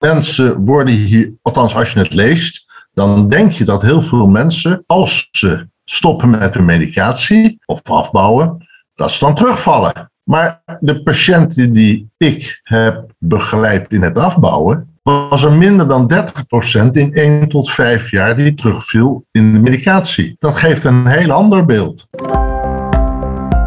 [0.00, 4.84] mensen worden hier, althans als je het leest, dan denk je dat heel veel mensen,
[4.86, 10.10] als ze stoppen met hun medicatie of afbouwen, dat ze dan terugvallen.
[10.22, 16.90] Maar de patiënten die ik heb begeleid in het afbouwen, was er minder dan 30%
[16.90, 20.36] in 1 tot 5 jaar die terugviel in de medicatie.
[20.38, 22.08] Dat geeft een heel ander beeld.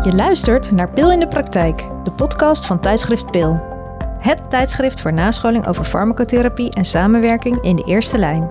[0.03, 3.72] Je luistert naar Pil in de Praktijk, de podcast van tijdschrift Pil.
[4.23, 8.49] Het tijdschrift voor nascholing over farmacotherapie en samenwerking in de eerste lijn.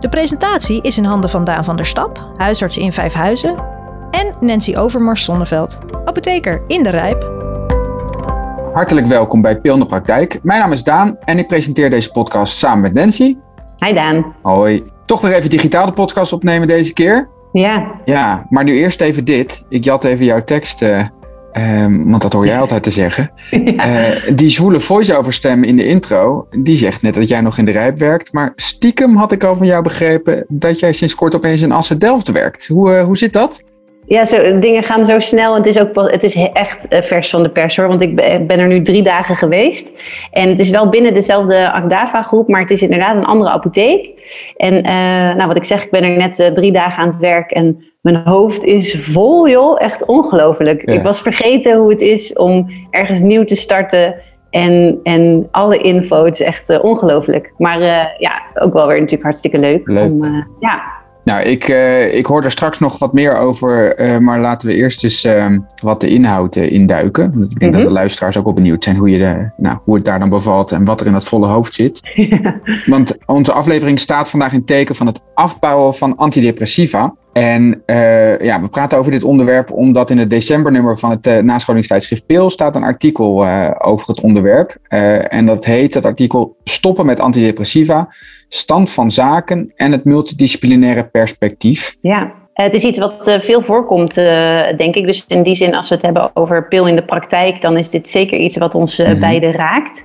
[0.00, 3.54] De presentatie is in handen van Daan van der Stap, huisarts in Vijfhuizen,
[4.10, 7.30] en Nancy Overmars Zonneveld, apotheker in de Rijp.
[8.72, 10.38] Hartelijk welkom bij Pil in de Praktijk.
[10.42, 13.36] Mijn naam is Daan en ik presenteer deze podcast samen met Nancy.
[13.84, 14.34] Hi Daan.
[14.42, 14.90] Hoi.
[15.04, 17.28] Toch weer even digitaal de podcast opnemen deze keer.
[17.52, 18.00] Ja.
[18.04, 19.64] Ja, maar nu eerst even dit.
[19.68, 21.06] Ik jat even jouw tekst, uh,
[21.52, 23.30] um, want dat hoor jij altijd te zeggen.
[23.64, 24.10] Ja.
[24.10, 27.64] Uh, die zwoele voice-over stem in de intro, die zegt net dat jij nog in
[27.64, 28.32] de rijp werkt.
[28.32, 32.32] Maar stiekem had ik al van jou begrepen dat jij sinds kort opeens in Assen-Delft
[32.32, 32.66] werkt.
[32.66, 33.64] Hoe, uh, hoe zit dat?
[34.08, 35.50] Ja, zo, dingen gaan zo snel.
[35.52, 37.88] En het is ook pas, het is echt vers van de pers hoor.
[37.88, 38.14] Want ik
[38.46, 39.92] ben er nu drie dagen geweest.
[40.30, 44.22] En het is wel binnen dezelfde Agdava groep, maar het is inderdaad een andere apotheek.
[44.56, 47.50] En uh, nou, wat ik zeg, ik ben er net drie dagen aan het werk.
[47.50, 49.80] En mijn hoofd is vol, joh.
[49.80, 50.90] Echt ongelooflijk.
[50.90, 50.94] Ja.
[50.94, 54.14] Ik was vergeten hoe het is om ergens nieuw te starten.
[54.50, 57.52] En, en alle info, het is echt uh, ongelooflijk.
[57.58, 57.80] Maar
[58.18, 59.88] ja, ook wel weer natuurlijk hartstikke leuk.
[59.88, 60.10] leuk.
[60.10, 60.82] Om, ja,
[61.28, 61.68] nou, ik,
[62.12, 66.00] ik hoor er straks nog wat meer over, maar laten we eerst eens uh, wat
[66.00, 67.32] de inhoud induiken.
[67.34, 69.94] Want ik denk dat de luisteraars ook wel benieuwd zijn hoe, je de, nou, hoe
[69.94, 72.00] het daar dan bevalt en wat er in dat volle hoofd zit.
[72.86, 77.14] Want onze aflevering staat vandaag in teken van het afbouwen van antidepressiva.
[77.32, 81.38] En uh, ja, we praten over dit onderwerp omdat in het decembernummer van het uh,
[81.38, 84.76] nascholingstijdschrift Pil staat een artikel uh, over het onderwerp.
[85.28, 88.08] en dat heet het artikel Stoppen met antidepressiva,
[88.48, 91.96] stand van zaken en het multidisciplinaire perspectief.
[92.00, 94.14] Ja, het is iets wat veel voorkomt,
[94.76, 95.06] denk ik.
[95.06, 97.90] Dus in die zin, als we het hebben over pil in de praktijk, dan is
[97.90, 99.20] dit zeker iets wat ons mm-hmm.
[99.20, 100.04] beiden raakt.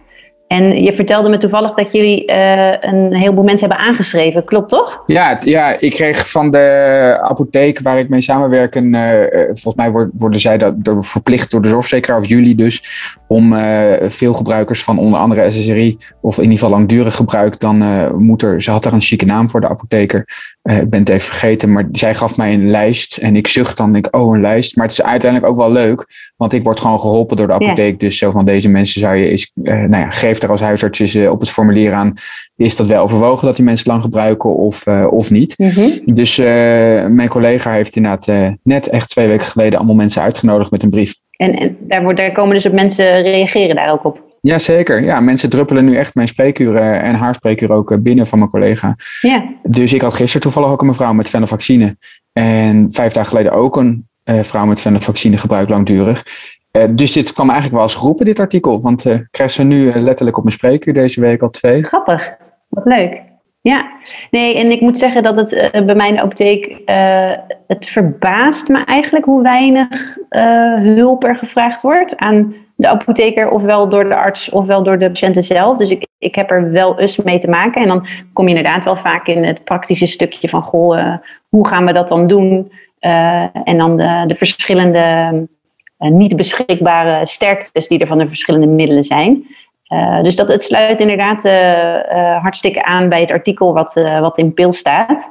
[0.54, 4.46] En je vertelde me toevallig dat jullie uh, een heleboel mensen hebben aangeschreven.
[4.46, 5.04] Klopt toch?
[5.06, 8.76] Ja, ja ik kreeg van de apotheek waar ik mee samenwerk.
[8.76, 12.84] Een, uh, volgens mij worden zij dat, verplicht door de zorgverzekeraar, of jullie dus,
[13.28, 17.78] om uh, veel gebruikers van onder andere SSRI, of in ieder geval langdurig gebruik, dan
[18.24, 20.26] moet er, ze had daar een chique naam voor de apotheker.
[20.64, 23.18] ik ben het even vergeten, maar zij gaf mij een lijst.
[23.18, 24.76] En ik zucht dan, denk oh, een lijst.
[24.76, 28.00] Maar het is uiteindelijk ook wel leuk, want ik word gewoon geholpen door de apotheek.
[28.00, 31.16] Dus zo van deze mensen zou je eens, nou ja, geef er als huisarts is,
[31.16, 32.14] uh, op het formulier aan,
[32.56, 35.54] is dat wel overwogen dat die mensen lang gebruiken of, uh, of niet.
[35.58, 36.00] Mm-hmm.
[36.06, 36.38] Dus
[37.08, 41.16] mijn collega heeft inderdaad net echt twee weken geleden allemaal mensen uitgenodigd met een brief.
[41.32, 44.22] En, en daar, wordt, daar komen dus op mensen reageren daar ook op?
[44.42, 48.52] Jazeker, ja, mensen druppelen nu echt mijn spreekuur en haar spreekuur ook binnen van mijn
[48.52, 48.96] collega.
[49.22, 49.46] Ja.
[49.64, 51.98] Dus ik had gisteren toevallig ook een mevrouw met venlafaxine.
[52.34, 56.24] En vijf dagen geleden ook een vrouw met venlafaxine gebruik langdurig.
[56.72, 58.82] Uh, dus dit kwam eigenlijk wel als geroepen, dit artikel.
[58.82, 61.84] Want ik krijg ze nu letterlijk op mijn spreekuur deze week al twee.
[61.84, 62.36] Grappig,
[62.70, 63.22] wat leuk.
[63.62, 63.92] Ja,
[64.32, 66.82] nee, en ik moet zeggen dat het bij mijn apotheek,
[67.68, 70.18] het verbaast me eigenlijk hoe weinig
[70.82, 75.44] hulp er gevraagd wordt aan de apotheker, ofwel door de arts, ofwel door de patiënten
[75.44, 75.78] zelf.
[75.78, 77.82] Dus ik, ik heb er wel eens mee te maken.
[77.82, 81.16] En dan kom je inderdaad wel vaak in het praktische stukje van, goh,
[81.50, 82.72] hoe gaan we dat dan doen?
[83.64, 85.48] En dan de, de verschillende
[86.04, 89.48] uh, niet beschikbare sterktes die er van de verschillende middelen zijn.
[89.94, 94.54] Uh, dus dat, het sluit inderdaad uh, hartstikke aan bij het artikel wat, wat in
[94.54, 95.30] PIL staat,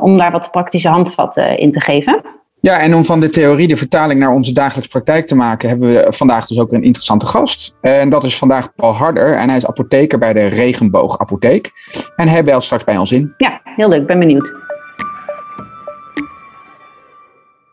[0.00, 2.22] om daar wat praktische handvatten in te geven.
[2.60, 5.88] Ja, en om van de theorie de vertaling naar onze dagelijkse praktijk te maken, hebben
[5.88, 7.76] we vandaag dus ook een interessante gast.
[7.80, 11.70] En dat is vandaag Paul Harder en hij is apotheker bij de Regenboog Apotheek.
[12.16, 13.34] En hij belt straks bij ons in.
[13.36, 14.63] Ja, heel leuk, ben benieuwd.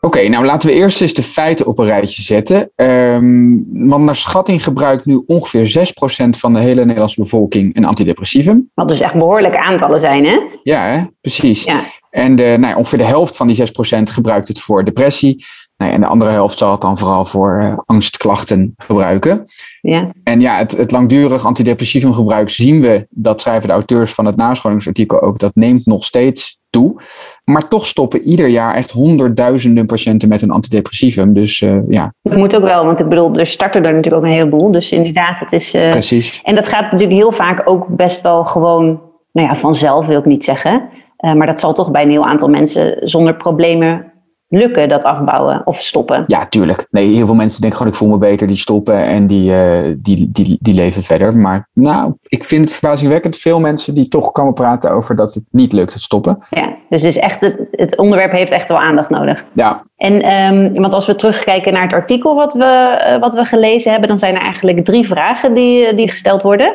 [0.06, 2.70] Oké, okay, nou laten we eerst eens de feiten op een rijtje zetten.
[2.76, 5.88] Um, want naar schatting gebruikt nu ongeveer
[6.26, 8.70] 6% van de hele Nederlandse bevolking een antidepressivum.
[8.74, 10.38] Wat dus echt behoorlijke aantallen zijn, hè?
[10.62, 11.04] Ja, hè?
[11.20, 11.64] precies.
[11.64, 11.80] Ja.
[12.10, 13.62] En de, nou, ongeveer de helft van die 6%
[14.02, 15.44] gebruikt het voor depressie.
[15.76, 19.44] Nou, en de andere helft zal het dan vooral voor uh, angstklachten gebruiken.
[19.80, 20.12] Ja.
[20.24, 24.36] En ja, het, het langdurig antidepressivum gebruik zien we, dat schrijven de auteurs van het
[24.36, 27.00] nascholingsartikel ook, dat neemt nog steeds toe.
[27.44, 31.32] Maar toch stoppen ieder jaar echt honderdduizenden patiënten met een antidepressivum.
[31.32, 32.12] Dus uh, ja.
[32.22, 34.70] Dat moet ook wel, want ik bedoel, er starten er natuurlijk ook een heleboel.
[34.70, 35.74] Dus inderdaad, het is.
[35.74, 36.40] Uh, Precies.
[36.42, 39.00] En dat gaat natuurlijk heel vaak ook best wel gewoon,
[39.32, 40.88] nou ja, vanzelf wil ik niet zeggen.
[41.18, 44.11] Uh, maar dat zal toch bij een heel aantal mensen zonder problemen
[44.54, 46.24] lukken, dat afbouwen of stoppen?
[46.26, 46.86] Ja, tuurlijk.
[46.90, 49.94] Nee, heel veel mensen denken gewoon ik voel me beter, die stoppen en die, uh,
[49.98, 51.36] die, die, die leven verder.
[51.36, 55.44] Maar nou, ik vind het verbazingwekkend veel mensen die toch komen praten over dat het
[55.50, 56.38] niet lukt, het stoppen.
[56.50, 59.44] Ja, dus het, is echt het, het onderwerp heeft echt wel aandacht nodig.
[59.52, 59.82] Ja.
[59.96, 63.90] En um, want als we terugkijken naar het artikel wat we, uh, wat we gelezen
[63.90, 66.74] hebben, dan zijn er eigenlijk drie vragen die, die gesteld worden.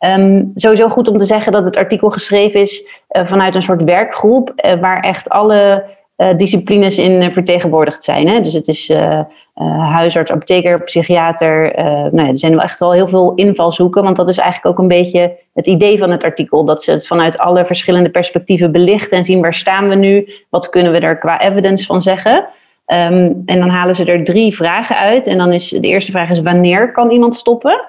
[0.00, 3.84] Um, sowieso goed om te zeggen dat het artikel geschreven is uh, vanuit een soort
[3.84, 5.84] werkgroep, waar echt alle
[6.36, 8.28] disciplines in vertegenwoordigd zijn.
[8.28, 8.40] Hè?
[8.40, 8.92] Dus het is
[9.78, 11.72] huisarts, apotheker, psychiater.
[12.12, 14.82] nou ja, er zijn wel echt wel heel veel invalshoeken, want dat is eigenlijk ook
[14.82, 16.64] een beetje het idee van het artikel.
[16.64, 20.68] Dat ze het vanuit alle verschillende perspectieven belichten en zien waar staan we nu, wat
[20.68, 22.48] kunnen we er qua evidence van zeggen.
[22.86, 25.26] Um, en dan halen ze er drie vragen uit.
[25.26, 27.88] En dan is de eerste vraag is wanneer kan iemand stoppen?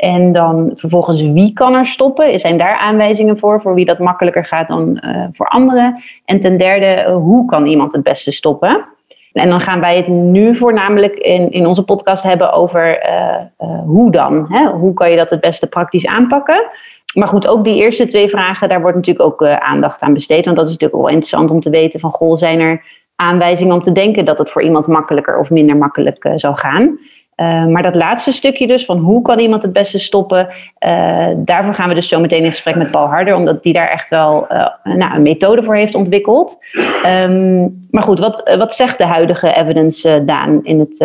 [0.00, 2.38] En dan vervolgens wie kan er stoppen?
[2.38, 6.02] Zijn daar aanwijzingen voor, voor wie dat makkelijker gaat dan uh, voor anderen?
[6.24, 8.84] En ten derde, uh, hoe kan iemand het beste stoppen?
[9.32, 14.10] En dan gaan wij het nu voornamelijk in, in onze podcast hebben over uh, hoe
[14.10, 14.46] dan?
[14.48, 14.66] Hè?
[14.66, 16.66] Hoe kan je dat het beste praktisch aanpakken?
[17.14, 20.44] Maar goed, ook die eerste twee vragen, daar wordt natuurlijk ook aandacht aan besteed.
[20.44, 22.84] Want dat is natuurlijk wel interessant om te weten van, goh, zijn er
[23.16, 26.98] aanwijzingen om te denken dat het voor iemand makkelijker of minder makkelijk zou gaan?
[27.40, 30.48] Uh, maar dat laatste stukje dus, van hoe kan iemand het beste stoppen,
[30.86, 33.88] uh, daarvoor gaan we dus zo meteen in gesprek met Paul Harder, omdat die daar
[33.88, 36.58] echt wel uh, nou, een methode voor heeft ontwikkeld.
[37.06, 41.00] Um, maar goed, wat, wat zegt de huidige evidence, Daan, in het,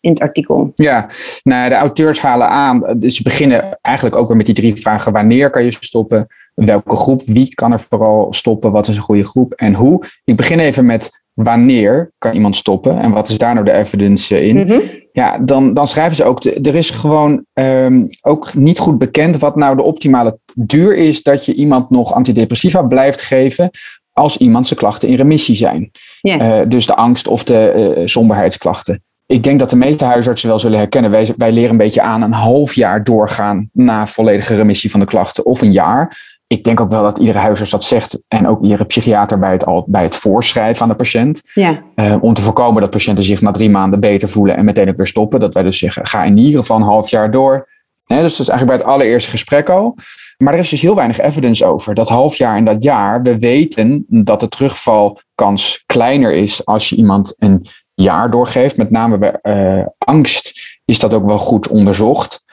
[0.00, 0.72] in het artikel?
[0.74, 1.06] Ja,
[1.42, 5.12] nou, de auteurs halen aan, dus ze beginnen eigenlijk ook weer met die drie vragen.
[5.12, 6.26] Wanneer kan je stoppen?
[6.54, 7.22] Welke groep?
[7.22, 8.72] Wie kan er vooral stoppen?
[8.72, 9.52] Wat is een goede groep?
[9.52, 10.06] En hoe?
[10.24, 14.46] Ik begin even met wanneer kan iemand stoppen en wat is daar nou de evidence
[14.46, 14.56] in?
[14.56, 14.80] Mm -hmm.
[15.12, 19.38] Ja, dan, dan schrijven ze ook, de, er is gewoon um, ook niet goed bekend
[19.38, 23.70] wat nou de optimale duur is dat je iemand nog antidepressiva blijft geven
[24.12, 25.90] als iemand zijn klachten in remissie zijn.
[26.20, 26.60] Yeah.
[26.60, 29.02] Uh, dus de angst of de uh, somberheidsklachten.
[29.26, 31.10] Ik denk dat de meeste huisartsen wel zullen herkennen.
[31.10, 35.06] Wij, wij leren een beetje aan een half jaar doorgaan na volledige remissie van de
[35.06, 38.62] klachten of een jaar ik denk ook wel dat iedere huisarts dat zegt en ook
[38.62, 41.42] iedere psychiater bij het, al, bij het voorschrijven aan de patiënt.
[41.54, 41.82] Ja.
[41.96, 44.96] Uh, om te voorkomen dat patiënten zich na drie maanden beter voelen en meteen ook
[44.96, 45.40] weer stoppen.
[45.40, 47.68] Dat wij dus zeggen, ga in ieder geval een half jaar door.
[48.04, 49.96] Dus dat is eigenlijk bij het allereerste gesprek al.
[50.38, 51.94] Maar er is dus heel weinig evidence over.
[51.94, 56.96] Dat half jaar en dat jaar, we weten dat de terugvalkans kleiner is als je
[56.96, 58.76] iemand een jaar doorgeeft.
[58.76, 60.52] Met name bij uh, angst
[60.84, 62.44] is dat ook wel goed onderzocht.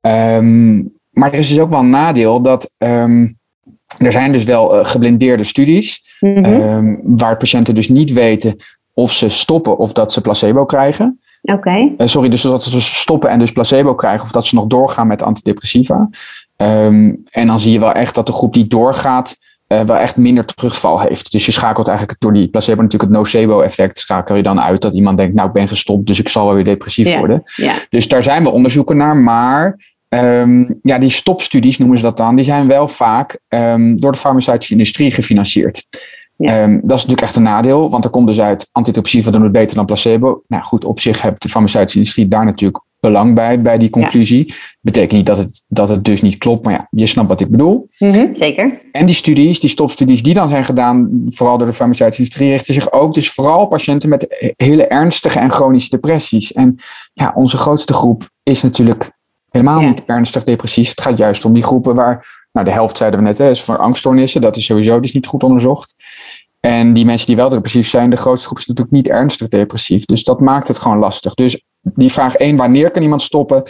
[0.00, 3.38] Um, maar er is dus ook wel een nadeel dat um,
[3.98, 6.44] er zijn dus wel uh, geblindeerde studies, mm -hmm.
[6.44, 8.56] um, waar patiënten dus niet weten
[8.94, 11.20] of ze stoppen of dat ze placebo krijgen.
[11.42, 11.56] Oké.
[11.56, 11.94] Okay.
[11.98, 15.06] Uh, sorry, dus dat ze stoppen en dus placebo krijgen of dat ze nog doorgaan
[15.06, 16.08] met antidepressiva.
[16.56, 19.36] Um, en dan zie je wel echt dat de groep die doorgaat,
[19.68, 21.32] uh, wel echt minder terugval heeft.
[21.32, 24.94] Dus je schakelt eigenlijk door die placebo natuurlijk het nocebo-effect, schakel je dan uit dat
[24.94, 27.18] iemand denkt, nou ik ben gestopt, dus ik zal wel weer depressief yeah.
[27.18, 27.42] worden.
[27.56, 27.74] Yeah.
[27.88, 29.78] Dus daar zijn wel onderzoeken naar, maar
[30.14, 34.18] Um, ja, die stopstudies noemen ze dat dan, die zijn wel vaak um, door de
[34.18, 35.86] farmaceutische industrie gefinancierd.
[36.36, 36.62] Ja.
[36.62, 39.52] Um, dat is natuurlijk echt een nadeel, want er komt dus uit antidepressiva doen het
[39.52, 40.42] beter dan placebo.
[40.46, 44.44] Nou goed, op zich heeft de farmaceutische industrie daar natuurlijk belang bij, bij die conclusie.
[44.46, 44.54] Ja.
[44.80, 47.50] Betekent niet dat het, dat het dus niet klopt, maar ja, je snapt wat ik
[47.50, 47.88] bedoel.
[47.98, 48.80] Mm -hmm, zeker.
[48.92, 52.74] En die studies, die stopstudies die dan zijn gedaan, vooral door de farmaceutische industrie, richten
[52.74, 56.52] zich ook dus vooral op patiënten met hele ernstige en chronische depressies.
[56.52, 56.76] En
[57.12, 59.18] ja, onze grootste groep is natuurlijk
[59.50, 59.88] helemaal ja.
[59.88, 60.88] niet ernstig depressief.
[60.88, 63.62] Het gaat juist om die groepen waar, nou de helft zeiden we net, hè, is
[63.62, 64.40] voor angststoornissen.
[64.40, 65.94] Dat is sowieso dus niet goed onderzocht.
[66.60, 70.04] En die mensen die wel depressief zijn, de grootste groep is natuurlijk niet ernstig depressief.
[70.04, 71.34] Dus dat maakt het gewoon lastig.
[71.34, 73.62] Dus die vraag 1, wanneer kan iemand stoppen?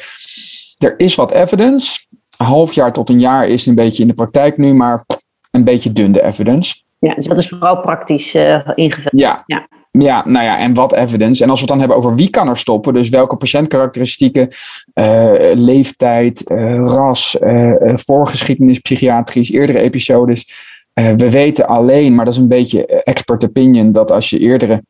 [0.79, 2.01] Er is wat evidence.
[2.37, 5.05] Een half jaar tot een jaar is een beetje in de praktijk nu, maar
[5.51, 6.83] een beetje dun de evidence.
[6.99, 9.21] Ja, dus dat is vooral praktisch uh, ingevuld.
[9.21, 9.43] Ja.
[9.47, 9.69] ja.
[9.93, 11.43] Ja, nou ja, en wat evidence.
[11.43, 14.49] En als we het dan hebben over wie kan er stoppen, dus welke patiëntkarakteristieken,
[14.95, 20.69] uh, leeftijd, uh, ras, uh, voorgeschiedenis, psychiatrisch, eerdere episodes.
[20.95, 24.83] we weten alleen, maar dat is een beetje expert opinion, dat als je eerdere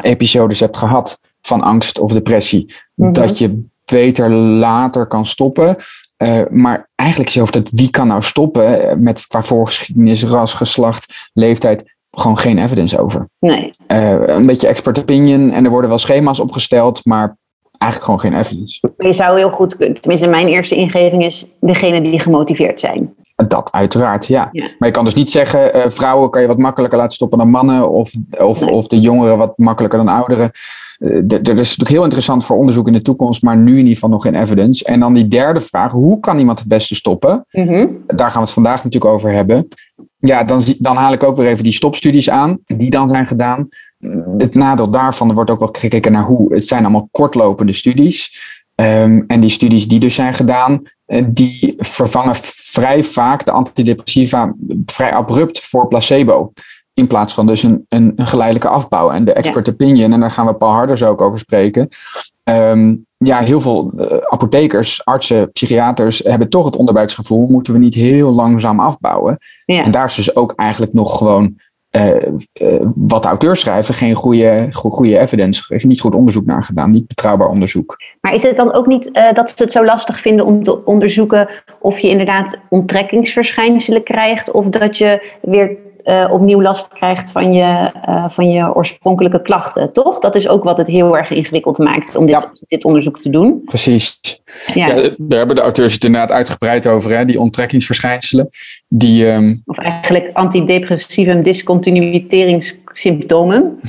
[0.00, 3.12] episodes hebt gehad van angst of depressie, mm -hmm.
[3.12, 5.76] dat je beter later kan stoppen.
[6.50, 11.91] maar eigenlijk is over dat wie kan nou stoppen met qua voorgeschiedenis, ras, geslacht, leeftijd
[12.16, 13.28] gewoon geen evidence over.
[13.38, 13.70] Nee.
[13.88, 17.36] Uh, een beetje expert opinion en er worden wel schema's opgesteld, maar
[17.78, 18.92] eigenlijk gewoon geen evidence.
[18.98, 23.14] Je zou heel goed kunnen, tenminste mijn eerste ingeving is degene die gemotiveerd zijn.
[23.48, 24.48] Dat uiteraard, ja.
[24.52, 24.66] Ja.
[24.78, 27.50] Maar je kan dus niet zeggen, uh, vrouwen kan je wat makkelijker laten stoppen dan
[27.50, 28.70] mannen, of, of, Nee.
[28.74, 30.50] of de jongeren wat makkelijker dan ouderen.
[30.98, 33.78] Uh, d- Dat is natuurlijk heel interessant voor onderzoek in de toekomst, maar nu in
[33.78, 34.84] ieder geval nog geen evidence.
[34.84, 37.44] En dan die derde vraag, hoe kan iemand het beste stoppen?
[37.50, 37.86] Mhm.
[38.06, 39.68] Daar gaan we het vandaag natuurlijk over hebben.
[40.26, 43.68] Ja, dan, dan haal ik ook weer even die stopstudies aan, die dan zijn gedaan.
[44.38, 48.40] Het nadeel daarvan, er wordt ook wel gekeken naar hoe, het zijn allemaal kortlopende studies.
[48.74, 54.54] Um, en die studies die dus zijn gedaan, eh, die vervangen vrij vaak de antidepressiva
[54.86, 56.52] vrij abrupt voor placebo.
[56.94, 59.10] In plaats van dus een, een, een geleidelijke afbouw.
[59.10, 61.88] En de expert opinion, en daar gaan we Paul Harders ook over spreken.
[62.44, 67.94] Um, ja, heel veel uh, apothekers, artsen, psychiaters hebben toch het onderbuiksgevoel, moeten we niet
[67.94, 69.38] heel langzaam afbouwen.
[69.64, 69.84] Ja.
[69.84, 71.54] En daar is dus ook eigenlijk nog gewoon
[71.96, 72.14] uh,
[72.60, 76.90] uh, wat de auteurs schrijven, geen goede, goede evidence, heeft niet goed onderzoek naar gedaan,
[76.90, 77.96] niet betrouwbaar onderzoek.
[78.20, 80.84] Maar is het dan ook niet uh, dat ze het zo lastig vinden om te
[80.84, 81.48] onderzoeken
[81.80, 87.90] of je inderdaad onttrekkingsverschijnselen krijgt of dat je weer uh, opnieuw last krijgt van je,
[88.08, 90.18] uh, van je oorspronkelijke klachten, toch?
[90.18, 92.52] Dat is ook wat het heel erg ingewikkeld maakt om dit, ja.
[92.68, 93.62] dit onderzoek te doen.
[93.64, 94.20] Precies.
[94.74, 94.86] Ja.
[94.86, 95.10] ja.
[95.18, 97.24] daar hebben de auteurs het inderdaad uitgebreid over, hè?
[97.24, 98.48] die onttrekkingsverschijnselen.
[98.88, 99.62] Die, um...
[99.66, 100.30] Of eigenlijk
[102.92, 103.80] discontinuiteringssymptomen.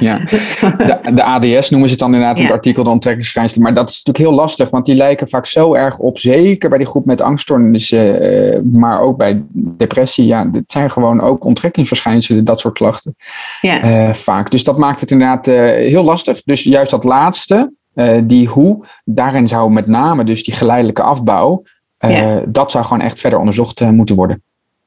[0.00, 0.18] ja.
[0.86, 3.64] De, de, ADS noemen ze het dan inderdaad in het artikel, de onttrekkingsverschijnselen.
[3.64, 6.78] Maar dat is natuurlijk heel lastig, want die lijken vaak zo erg op, zeker bij
[6.78, 10.26] die groep met angststoornissen, uh, maar ook bij depressie.
[10.26, 13.16] Ja, het zijn gewoon ook onttrekkingsverschijnselen, dat soort klachten.
[13.60, 13.84] Ja.
[13.84, 14.50] Uh, vaak.
[14.50, 16.42] Dus dat maakt het inderdaad uh, heel lastig.
[16.42, 21.62] Dus juist dat laatste, uh, die hoe, daarin zou met name dus die geleidelijke afbouw,
[21.98, 22.42] ja.
[22.46, 24.42] dat zou gewoon echt verder onderzocht moeten worden.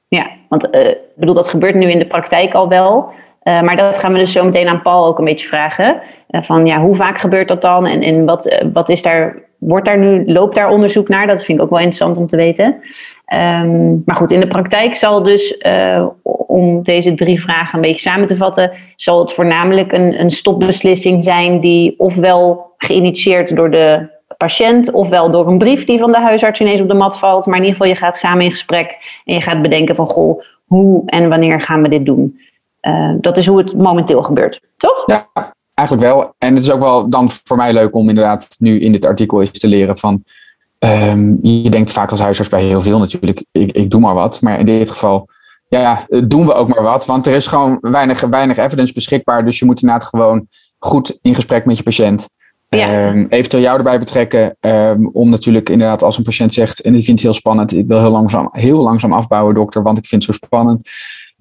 [0.07, 3.13] Ja, want ik bedoel, dat gebeurt nu in de praktijk al wel.
[3.45, 6.01] Maar dat gaan we dus zo meteen aan Paul ook een beetje vragen.
[6.29, 9.97] van ja, hoe vaak gebeurt dat dan en, en wat, wat is daar, wordt daar
[9.97, 11.27] nu, loopt daar onderzoek naar?
[11.27, 12.65] Dat vind ik ook wel interessant om te weten.
[13.33, 15.57] Um, maar goed, in de praktijk zal dus,
[16.47, 21.23] om deze drie vragen een beetje samen te vatten, zal het voornamelijk een, een stopbeslissing
[21.23, 26.59] zijn die ofwel geïnitieerd door de patiënt, ofwel door een brief die van de huisarts
[26.59, 27.45] ineens op de mat valt.
[27.45, 30.41] Maar in ieder geval, je gaat samen in gesprek en je gaat bedenken van, goh,
[30.65, 32.39] hoe en wanneer gaan we dit doen?
[32.87, 35.03] Uh, dat is hoe het momenteel gebeurt, toch?
[35.05, 35.29] Ja,
[35.73, 36.33] eigenlijk wel.
[36.37, 39.41] En het is ook wel dan voor mij leuk om inderdaad nu in dit artikel
[39.41, 40.23] eens te leren van
[40.79, 44.41] Um, je denkt vaak als huisarts bij heel veel natuurlijk, ik, ik doe maar wat.
[44.41, 45.29] Maar in dit geval
[45.67, 47.05] ja, doen we ook maar wat.
[47.05, 49.45] Want er is gewoon weinig, weinig evidence beschikbaar.
[49.45, 50.47] Dus je moet inderdaad gewoon
[50.79, 52.29] goed in gesprek met je patiënt.
[52.69, 53.07] Ja.
[53.07, 54.55] Um, eventueel jou erbij betrekken.
[54.59, 57.73] Um, om natuurlijk inderdaad als een patiënt zegt, en die vindt het heel spannend.
[57.73, 60.89] Ik wil heel langzaam, heel langzaam afbouwen dokter, want ik vind het zo spannend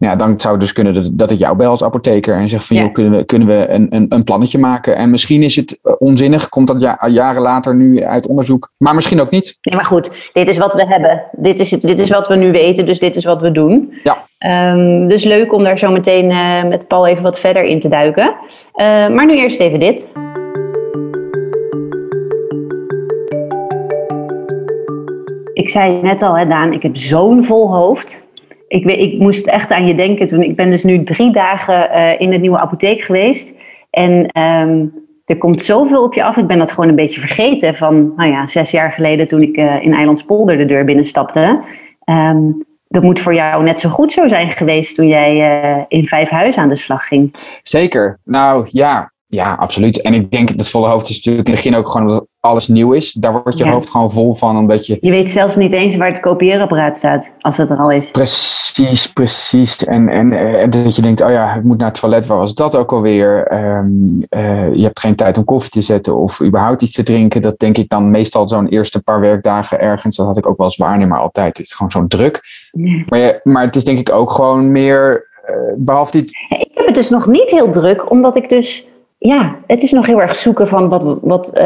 [0.04, 2.76] ja, dan zou het dus kunnen dat ik jou bel als apotheker en zeg van,
[2.76, 2.82] ja.
[2.82, 4.96] joh, kunnen we, kunnen we een, een, een plannetje maken?
[4.96, 8.94] En misschien is het eh, onzinnig, komt dat ja, jaren later nu uit onderzoek, maar
[8.94, 9.58] misschien ook niet.
[9.60, 11.22] Nee, maar goed, dit is wat we hebben.
[11.32, 13.94] Dit is, het, dit is wat we nu weten, dus dit is wat we doen.
[14.02, 14.16] Ja.
[14.72, 17.88] Um, dus leuk om daar zo meteen uh, met Paul even wat verder in te
[17.88, 18.34] duiken.
[18.74, 20.06] Uh, maar nu eerst even dit.
[25.52, 28.22] Ik zei net al, hè, Daan, ik heb zo'n vol hoofd
[28.74, 30.42] ik, ik moest echt aan je denken toen.
[30.42, 33.52] Ik ben dus nu drie dagen uh, in de nieuwe apotheek geweest.
[33.90, 34.92] En um,
[35.24, 36.36] er komt zoveel op je af.
[36.36, 39.56] Ik ben dat gewoon een beetje vergeten van, nou ja, zes jaar geleden toen ik
[39.56, 41.62] uh, in Eilandspolder de deur binnenstapte.
[42.04, 46.06] Um, dat moet voor jou net zo goed zo zijn geweest toen jij uh, in
[46.06, 47.34] vijf huizen aan de slag ging.
[47.62, 48.18] Zeker.
[48.24, 50.00] Nou ja, ja, absoluut.
[50.00, 52.26] En ik denk dat het volle hoofd is natuurlijk in het begin ook gewoon omdat
[52.40, 53.12] alles nieuw is.
[53.12, 53.72] Daar wordt je ja.
[53.72, 54.98] hoofd gewoon vol van, omdat je...
[55.00, 58.10] Je weet zelfs niet eens waar het kopieerapparaat staat, als het er al is.
[58.10, 59.84] Precies, precies.
[59.84, 62.54] En, en, en dat je denkt, oh ja, ik moet naar het toilet, waar was
[62.54, 63.52] dat ook alweer?
[63.52, 67.42] Um, uh, je hebt geen tijd om koffie te zetten of überhaupt iets te drinken.
[67.42, 70.16] Dat denk ik dan meestal zo'n eerste paar werkdagen ergens.
[70.16, 71.56] Dat had ik ook wel niet, maar altijd.
[71.56, 72.40] Het is gewoon zo'n druk.
[73.06, 76.30] Maar, je, maar het is denk ik ook gewoon meer, uh, behalve dit...
[76.48, 78.86] Ik heb het dus nog niet heel druk, omdat ik dus
[79.28, 81.62] ja, het is nog heel erg zoeken van wat, wat, uh,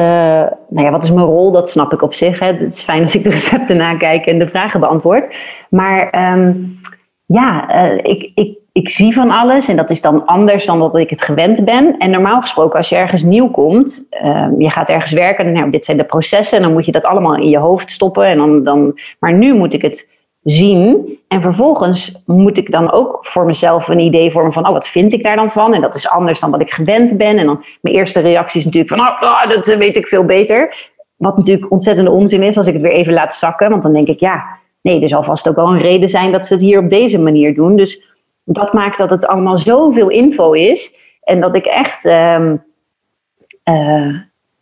[0.69, 2.39] nou ja, wat is mijn rol, dat snap ik op zich.
[2.39, 2.47] Hè.
[2.47, 5.35] Het is fijn als ik de recepten nakijk en de vragen beantwoord.
[5.71, 6.79] Maar um,
[7.27, 10.97] ja, uh, ik, ik, ik zie van alles en dat is dan anders dan dat
[10.97, 11.99] ik het gewend ben.
[11.99, 15.71] En normaal gesproken, als je ergens nieuw komt, um, je gaat ergens werken, en nou,
[15.71, 18.25] dit zijn de processen, en dan moet je dat allemaal in je hoofd stoppen.
[18.25, 20.09] En dan, dan, maar nu moet ik het
[20.51, 21.19] zien.
[21.29, 25.13] En vervolgens moet ik dan ook voor mezelf een idee vormen van, oh, wat vind
[25.13, 25.75] ik daar dan van?
[25.75, 27.39] En dat is anders dan wat ik gewend ben.
[27.39, 30.91] En dan mijn eerste reactie is natuurlijk van, oh, oh dat weet ik veel beter.
[31.17, 33.71] Wat natuurlijk ontzettende onzin is als ik het weer even laat zakken.
[33.71, 34.45] Want dan denk ik, ja,
[34.81, 37.19] nee, er zal vast ook wel een reden zijn dat ze het hier op deze
[37.19, 37.77] manier doen.
[37.77, 38.03] Dus
[38.45, 40.95] dat maakt dat het allemaal zoveel info is.
[41.23, 42.65] En dat ik echt, um,
[43.65, 44.17] uh,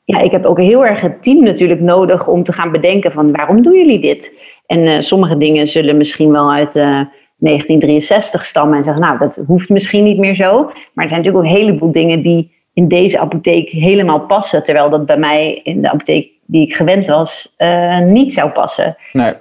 [0.04, 3.32] ja, ik heb ook heel erg het team natuurlijk nodig om te gaan bedenken van,
[3.32, 4.32] waarom doen jullie dit?
[4.66, 7.06] En uh, sommige dingen zullen misschien wel uit uh, eh,
[7.38, 10.64] 1963 stammen en zeggen, nou, dat hoeft misschien niet meer zo.
[10.64, 14.90] Maar er zijn natuurlijk ook een heleboel dingen die in deze apotheek helemaal passen, terwijl
[14.90, 18.96] dat bij mij in de apotheek die ik gewend was uh, niet zou passen.
[19.12, 19.32] Nee.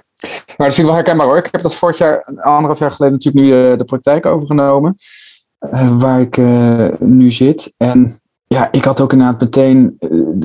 [0.56, 1.36] Maar dat vind ik wel herkenbaar hoor.
[1.36, 4.94] Ik heb dat vorig jaar, anderhalf jaar geleden natuurlijk nu de praktijk overgenomen.
[5.98, 6.36] Waar ik
[6.98, 7.74] nu zit.
[7.76, 9.96] En ja, ik had ook inderdaad meteen,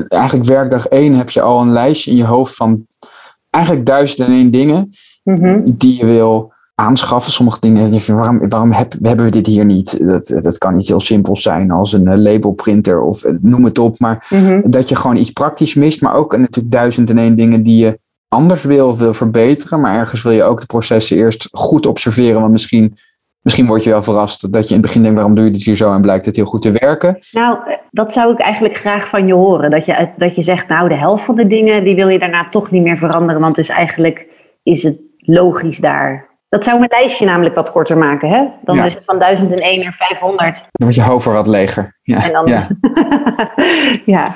[0.08, 2.86] eigenlijk werkdag één heb je al een lijstje in je hoofd van
[3.52, 4.90] eigenlijk duizend en één dingen
[5.24, 5.64] mm -hmm.
[5.78, 7.32] die je wil aanschaffen.
[7.32, 10.08] Sommige dingen, waarom, waarom heb, hebben we dit hier niet?
[10.08, 14.00] Dat, dat kan iets heel simpels zijn als een labelprinter of noem het op.
[14.00, 14.62] Maar mm -hmm.
[14.66, 16.02] dat je gewoon iets praktisch mist.
[16.02, 19.80] Maar ook natuurlijk duizend en één dingen die je anders wil wil verbeteren.
[19.80, 22.40] Maar ergens wil je ook de processen eerst goed observeren.
[22.40, 22.96] Want misschien,
[23.42, 25.64] misschien word je wel verrast dat je in het begin denkt, waarom doe je dit
[25.64, 25.94] hier zo?
[25.94, 27.18] En blijkt het heel goed te werken.
[27.32, 27.58] Nou,
[27.92, 29.70] dat zou ik eigenlijk graag van je horen.
[29.70, 32.50] Dat je, dat je zegt, nou, de helft van de dingen, die wil je daarna
[32.50, 33.42] toch niet meer veranderen.
[33.42, 34.28] Want dus eigenlijk
[34.64, 36.30] is het logisch daar.
[36.50, 38.30] Dat zou mijn lijstje namelijk wat korter maken.
[38.30, 38.46] Hè?
[38.64, 38.86] Dan ja.
[38.86, 40.56] is het van 1001 naar 500.
[40.56, 42.00] Dan wordt je hoofd wat leger.
[42.04, 42.24] Ja.
[42.24, 42.68] En dan, ja.
[44.16, 44.36] ja.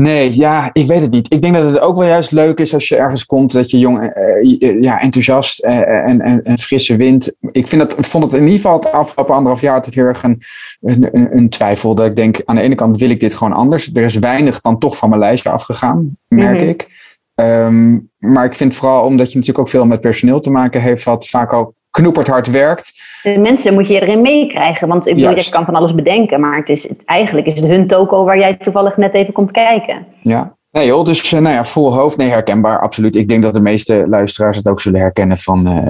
[0.00, 1.32] Nee, ja, ik weet het niet.
[1.32, 3.78] Ik denk dat het ook wel juist leuk is als je ergens komt dat je
[3.78, 7.36] jong, uh, ja, enthousiast uh, en, en, en, frisse wind.
[7.52, 10.22] Ik vind dat, vond het in ieder geval het afgelopen anderhalf jaar altijd heel erg
[10.22, 10.42] een,
[10.80, 11.94] een, een, twijfel.
[11.94, 13.90] Dat ik denk, aan de ene kant wil ik dit gewoon anders.
[13.92, 16.68] Er is weinig dan toch van mijn lijstje afgegaan, merk mm-hmm.
[16.68, 17.08] ik.
[17.34, 21.04] Um, maar ik vind vooral omdat je natuurlijk ook veel met personeel te maken heeft,
[21.04, 22.92] wat vaak al knoeperd hard werkt.
[23.22, 24.88] De mensen moet je erin meekrijgen.
[24.88, 26.40] Want ik bedoel, je kan van alles bedenken.
[26.40, 29.50] Maar het is, het, eigenlijk is het hun toko waar jij toevallig net even komt
[29.50, 30.06] kijken.
[30.22, 30.58] Ja.
[30.70, 33.16] Nee joh, dus nou ja, vol hoofd, nee herkenbaar, absoluut.
[33.16, 35.86] Ik denk dat de meeste luisteraars het ook zullen herkennen van uh,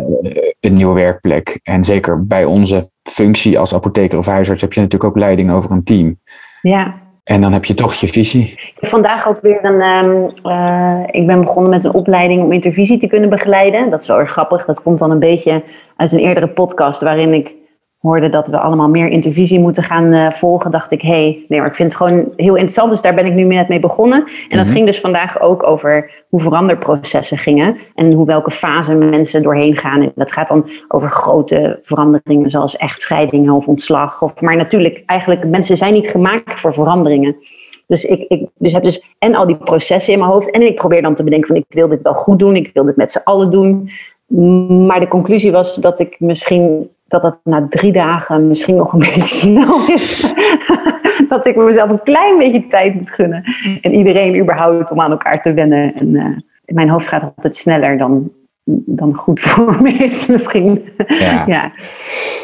[0.61, 1.61] een nieuwe werkplek.
[1.62, 5.71] En zeker bij onze functie als apotheker of huisarts heb je natuurlijk ook leiding over
[5.71, 6.21] een team.
[6.62, 6.95] Ja.
[7.30, 8.58] En dan heb je toch je visie.
[8.80, 9.82] Vandaag ook weer een.
[9.82, 13.90] Um, uh, ik ben begonnen met een opleiding om intervisie te kunnen begeleiden.
[13.90, 14.64] Dat is wel erg grappig.
[14.64, 15.62] Dat komt dan een beetje
[15.96, 17.54] uit een eerdere podcast waarin ik
[18.00, 20.71] hoorde dat we allemaal meer intervisie moeten gaan uh, volgen.
[20.71, 22.90] Dacht ik, hé, hey, nee, maar ik vind het gewoon heel interessant.
[22.90, 24.19] Dus daar ben ik nu net mee begonnen.
[24.19, 24.73] En dat mm-hmm.
[24.73, 27.76] ging dus vandaag ook over hoe veranderprocessen gingen.
[27.95, 30.02] En hoe welke fase mensen doorheen gaan.
[30.02, 34.23] En dat gaat dan over grote veranderingen zoals echtscheidingen of ontslag.
[34.23, 37.37] Of, maar natuurlijk, eigenlijk, mensen zijn niet gemaakt voor veranderingen.
[37.87, 40.50] Dus ik, ik dus heb dus en al die processen in mijn hoofd.
[40.50, 42.57] En ik probeer dan te bedenken van ik wil dit wel goed doen.
[42.57, 43.90] Ik wil dit met z'n allen doen.
[44.87, 48.99] Maar de conclusie was dat ik misschien dat het na drie dagen misschien nog een
[49.14, 50.34] beetje snel is.
[51.28, 53.45] dat ik mezelf een klein beetje tijd moet gunnen.
[53.80, 55.95] En iedereen überhaupt om aan elkaar te wennen.
[55.95, 58.30] En uh, mijn hoofd gaat altijd sneller dan,
[58.87, 60.89] dan goed voor me is misschien.
[61.06, 61.45] Ja.
[61.47, 61.73] ja.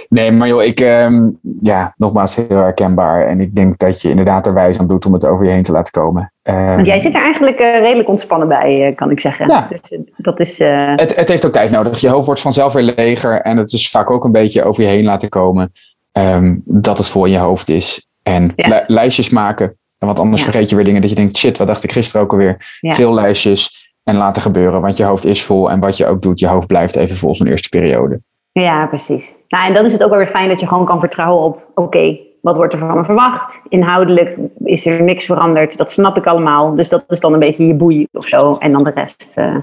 [0.09, 3.27] Nee, maar joh, ik, um, ja, nogmaals heel herkenbaar.
[3.27, 5.63] En ik denk dat je inderdaad er wijs aan doet om het over je heen
[5.63, 6.33] te laten komen.
[6.49, 9.49] Um, Want jij zit er eigenlijk uh, redelijk ontspannen bij, uh, kan ik zeggen.
[9.49, 9.69] Ja.
[9.69, 10.93] Dus, dat is, uh...
[10.97, 12.01] het, het heeft ook tijd nodig.
[12.01, 13.41] Je hoofd wordt vanzelf weer leger.
[13.41, 15.73] En het is vaak ook een beetje over je heen laten komen.
[16.13, 18.07] Um, dat het voor in je hoofd is.
[18.23, 18.69] En ja.
[18.69, 19.77] li lijstjes maken.
[19.99, 20.51] Want anders ja.
[20.51, 22.57] vergeet je weer dingen dat je denkt, shit, wat dacht ik gisteren ook alweer.
[22.81, 24.81] Veel lijstjes en laten gebeuren.
[24.81, 25.71] Want je hoofd is vol.
[25.71, 28.21] En wat je ook doet, je hoofd blijft even vol zo'n eerste periode.
[28.53, 29.35] Ja, precies.
[29.49, 31.55] Nou, en dan is het ook wel weer fijn dat je gewoon kan vertrouwen op:
[31.75, 33.63] oké, okay, wat wordt er van me verwacht?
[33.69, 35.77] Inhoudelijk is er niks veranderd.
[35.77, 36.75] Dat snap ik allemaal.
[36.75, 38.57] Dus dat is dan een beetje je boei of zo.
[38.59, 39.57] En dan de rest uh,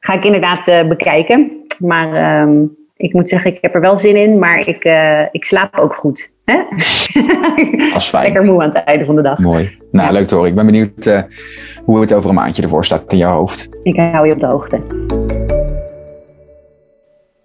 [0.00, 1.50] ga ik inderdaad uh, bekijken.
[1.78, 5.44] Maar um, ik moet zeggen, ik heb er wel zin in, maar ik, uh, ik
[5.44, 6.30] slaap ook goed.
[6.44, 6.58] Hè?
[7.96, 8.24] Is fijn.
[8.24, 9.38] Lekker moe aan het einde van de dag.
[9.38, 9.78] Mooi.
[9.90, 10.12] Nou, ja.
[10.12, 10.50] leuk te horen.
[10.50, 11.24] Ik ben benieuwd
[11.84, 13.68] hoe het over een maandje ervoor staat in jouw hoofd.
[13.82, 15.13] Ik hou je op de hoogte.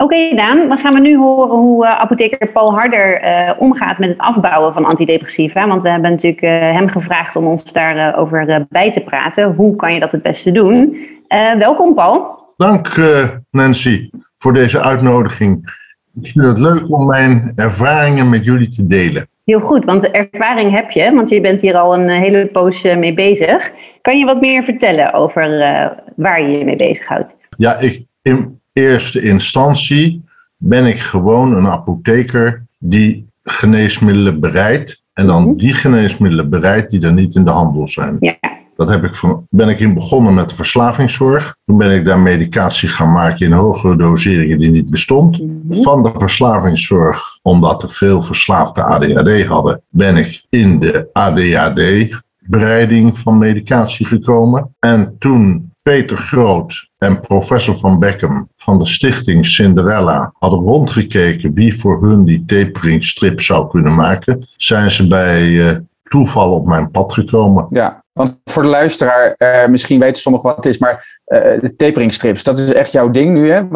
[0.04, 3.98] Oké okay, Daan, dan gaan we nu horen hoe uh, apotheker Paul Harder uh, omgaat
[4.00, 5.68] met het afbouwen van antidepressiva.
[5.68, 9.54] Want we hebben natuurlijk uh, hem gevraagd om ons daarover bij te praten.
[9.54, 11.08] Hoe kan je dat het beste doen?
[11.58, 12.44] welkom Paul.
[12.58, 12.88] Dank
[13.52, 15.78] Nancy voor deze uitnodiging.
[16.22, 19.28] Ik vind het leuk om mijn ervaringen met jullie te delen.
[19.46, 22.84] Heel goed, want de ervaring heb je, want je bent hier al een hele poos
[22.84, 23.72] mee bezig.
[24.02, 25.50] Kan je wat meer vertellen over
[26.16, 27.36] waar je je mee bezighoudt?
[27.58, 30.24] Ja, ik, in, eerste instantie
[30.58, 35.04] ben ik gewoon een apotheker die geneesmiddelen bereidt.
[35.14, 35.58] En dan mm-hmm.
[35.58, 38.18] die geneesmiddelen bereidt die er niet in de handel zijn.
[38.20, 38.38] Ja.
[38.76, 41.56] Dat heb ik van, ben ik in begonnen met de verslavingszorg.
[41.66, 45.42] Toen ben ik daar medicatie gaan maken in hogere doseringen die niet bestond.
[45.42, 45.84] Mm-hmm.
[45.84, 53.38] Van de verslavingszorg, omdat er veel verslaafde ADHD hadden, ben ik in de ADHD-bereiding van
[53.38, 54.76] medicatie gekomen.
[54.80, 61.80] En toen Peter Groot en professor van Beckham van de stichting Cinderella hadden rondgekeken wie
[61.80, 67.14] voor hun die taperingstrip zou kunnen maken, zijn ze bij uh, toeval op mijn pad
[67.14, 67.68] gekomen.
[67.70, 72.44] Ja, want voor de luisteraar, uh, misschien weten sommigen wat het is, maar uh, taperingstrips,
[72.44, 73.68] dat is echt jouw ding nu, hè?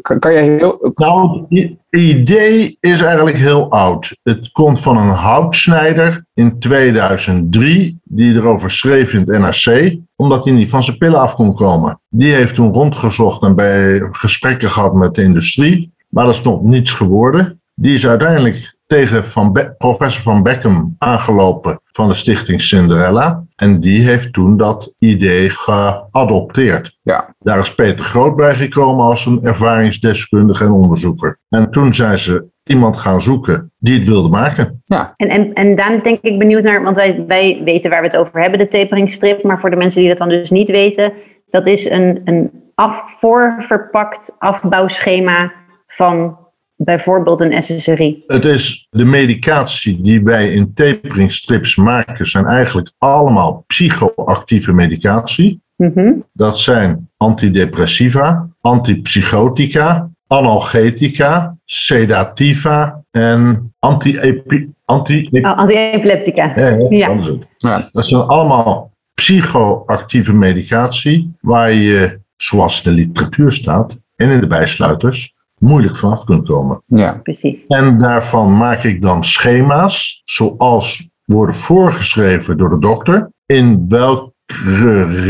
[0.00, 0.92] Kan, kan je heel...
[0.94, 4.18] Nou, het idee is eigenlijk heel oud.
[4.22, 10.54] Het komt van een houtsnijder in 2003, die erover schreef in het NRC, omdat hij
[10.54, 12.00] niet van zijn pillen af kon komen.
[12.08, 16.62] Die heeft toen rondgezocht en bij gesprekken gehad met de industrie, maar dat is nog
[16.62, 17.60] niets geworden.
[17.74, 23.44] Die is uiteindelijk tegen van professor Van Beckham aangelopen van de stichting Cinderella.
[23.56, 26.98] En die heeft toen dat idee geadopteerd.
[27.02, 27.34] Ja.
[27.38, 31.38] Daar is Peter Groot bij gekomen als een ervaringsdeskundige en onderzoeker.
[31.48, 34.82] En toen zijn ze iemand gaan zoeken die het wilde maken.
[34.84, 35.12] Ja.
[35.16, 38.06] En, en, en Daan is denk ik benieuwd naar, want wij, wij weten waar we
[38.06, 39.42] het over hebben, de taperingstrip.
[39.42, 41.12] Maar voor de mensen die dat dan dus niet weten,
[41.50, 45.52] dat is een, een af, voorverpakt afbouwschema
[45.86, 46.38] van
[46.84, 48.24] bijvoorbeeld een SSRI?
[48.26, 55.60] Het is de medicatie die wij in taperingstrips maken, zijn eigenlijk allemaal psychoactieve medicatie.
[55.76, 56.12] Mhm.
[56.32, 64.72] Dat zijn antidepressiva, antipsychotica, analgetica, sedativa en anti-epi...
[64.84, 66.52] Anti oh, anti-epileptica.
[66.56, 67.06] ja, Ja.
[67.06, 67.46] dat is het.
[67.56, 67.88] Ja.
[67.92, 75.34] Dat zijn allemaal psychoactieve medicatie waar je, zoals de literatuur staat en in de bijsluiters,
[75.60, 76.82] moeilijk vanaf kunt komen.
[76.86, 77.20] Ja.
[77.22, 77.66] Precies.
[77.66, 84.32] En daarvan maak ik dan schema's, zoals worden voorgeschreven door de dokter, in welke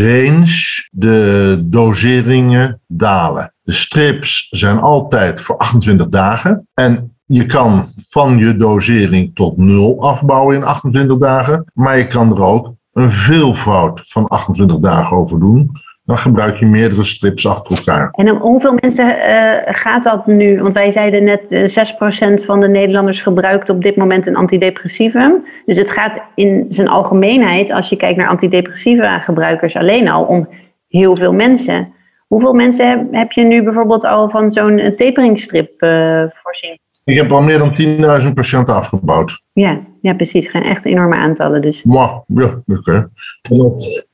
[0.02, 3.54] range de doseringen dalen.
[3.62, 10.02] De strips zijn altijd voor 28 dagen en je kan van je dosering tot nul
[10.02, 15.40] afbouwen in 28 dagen, maar je kan er ook een veelvoud van 28 dagen over
[15.40, 15.70] doen.
[16.10, 18.08] Dan gebruik je meerdere strips achter elkaar.
[18.12, 20.60] En om hoeveel mensen eh, gaat dat nu?
[20.60, 25.44] Want wij zeiden net, eh 6% van de Nederlanders gebruikt op dit moment een antidepressivum.
[25.66, 30.48] Dus het gaat in zijn algemeenheid, als je kijkt naar antidepressiva gebruikers alleen al, om
[30.88, 31.92] heel veel mensen.
[32.26, 36.78] Hoeveel mensen heb, je nu bijvoorbeeld al van zo'n eh, taperingstrip eh, voorzien?
[37.04, 39.42] Ik heb al meer dan 10.000 patiënten afgebouwd.
[39.52, 40.46] Ja, ja, precies.
[40.46, 41.84] Het gaan echt enorme aantallen dus.
[41.90, 42.24] Ja,
[42.66, 43.10] oké.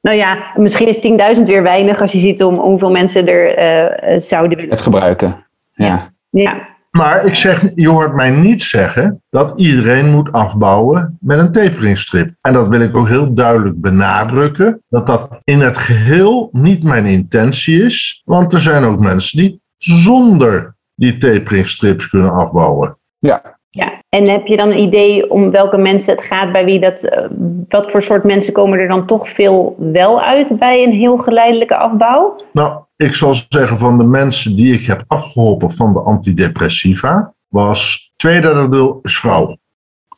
[0.01, 4.15] Nou ja, misschien is 10.000 weer weinig als je ziet om hoeveel mensen er eh,
[4.15, 4.71] eh, zouden willen.
[4.71, 5.47] Het gebruiken.
[5.73, 6.15] Ja.
[6.31, 11.53] Ja, Maar ik zeg, je hoort mij niet zeggen dat iedereen moet afbouwen met een
[11.53, 12.35] taperingstrip.
[12.41, 17.07] En dat wil ik ook heel duidelijk benadrukken, dat dat in het geheel niet mijn
[17.07, 18.23] intentie is.
[18.25, 22.99] Want er zijn ook mensen die zonder die taperingstrips kunnen afbouwen.
[23.19, 23.59] Ja.
[23.71, 24.03] ja.
[24.09, 27.25] En heb je dan een idee om welke mensen het gaat, bij wie dat, eh,
[27.69, 31.77] wat voor soort mensen komen er dan toch veel wel uit bij een heel geleidelijke
[31.77, 32.41] afbouw?
[32.53, 38.11] Nou, ik zal zeggen van de mensen die ik heb afgeholpen van de antidepressiva, was
[38.17, 39.57] tweederde deel is vrouw.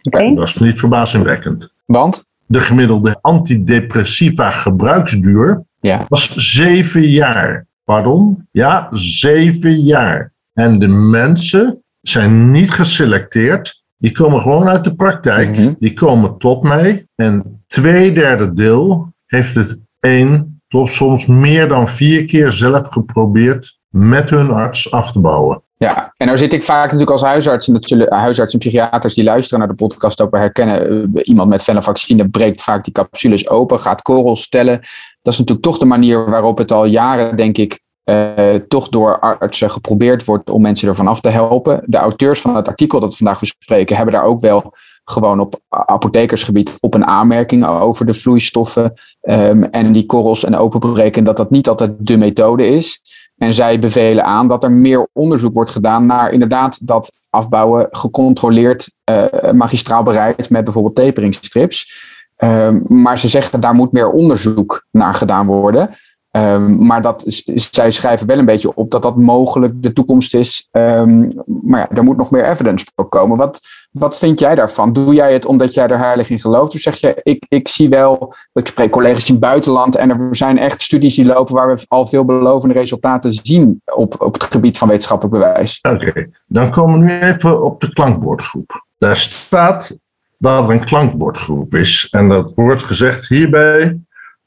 [0.02, 0.34] Oké.
[0.34, 1.72] Dat is niet verbazingwekkend.
[1.86, 2.26] Want?
[2.46, 6.04] De gemiddelde antidepressiva gebruiksduur Ja.
[6.08, 7.66] was zeven jaar.
[7.84, 8.46] Pardon?
[8.52, 10.32] Ja, zeven jaar.
[10.58, 13.82] En de mensen zijn niet geselecteerd.
[13.98, 15.50] Die komen gewoon uit de praktijk.
[15.50, 15.74] Mhm.
[15.78, 17.06] Die komen tot mij.
[17.14, 23.78] En twee derde deel heeft het één tot soms meer dan vier keer zelf geprobeerd
[23.88, 25.62] met hun arts af te bouwen.
[25.76, 29.14] Ja, en nou zit ik vaak natuurlijk als huisarts, en dat zullen huisartsen en psychiaters
[29.14, 31.10] die luisteren naar de podcast ook wel herkennen.
[31.14, 34.80] eh, Iemand met venlafaxine breekt vaak die capsules open, gaat korrels stellen.
[35.22, 39.18] Dat is natuurlijk toch de manier waarop het al jaren, denk ik, eh, toch door
[39.18, 41.82] artsen geprobeerd wordt om mensen ervan af te helpen.
[41.86, 45.60] De auteurs van het artikel dat we vandaag bespreken hebben daar ook wel gewoon op
[45.68, 51.50] apothekersgebied op een aanmerking over de vloeistoffen ehm, en die korrels en openbreken, dat dat
[51.50, 53.00] niet altijd de methode is.
[53.36, 58.90] En zij bevelen aan dat er meer onderzoek wordt gedaan naar inderdaad dat afbouwen gecontroleerd
[59.04, 62.06] eh, magistraal bereid met bijvoorbeeld taperingstrips.
[62.44, 65.90] Um, maar ze zeggen daar moet meer onderzoek naar gedaan worden.
[66.30, 70.68] Um, maar dat, zij schrijven wel een beetje op dat dat mogelijk de toekomst is.
[70.72, 73.36] Um, maar ja, daar moet nog meer evidence voor komen.
[73.36, 73.60] Wat,
[73.90, 74.92] wat vind jij daarvan?
[74.92, 76.74] Doe jij het omdat jij er heilig in gelooft?
[76.74, 80.36] Of zeg je, ik, ik zie wel, ik spreek collega's in het buitenland en er
[80.36, 84.78] zijn echt studies die lopen waar we al veelbelovende resultaten zien op, op het gebied
[84.78, 85.78] van wetenschappelijk bewijs.
[85.82, 88.84] Oké, dan komen we nu even op de klankbordgroep.
[88.98, 89.96] Daar staat
[90.38, 92.08] dat er een klankbordgroep is.
[92.10, 93.98] En dat wordt gezegd hierbij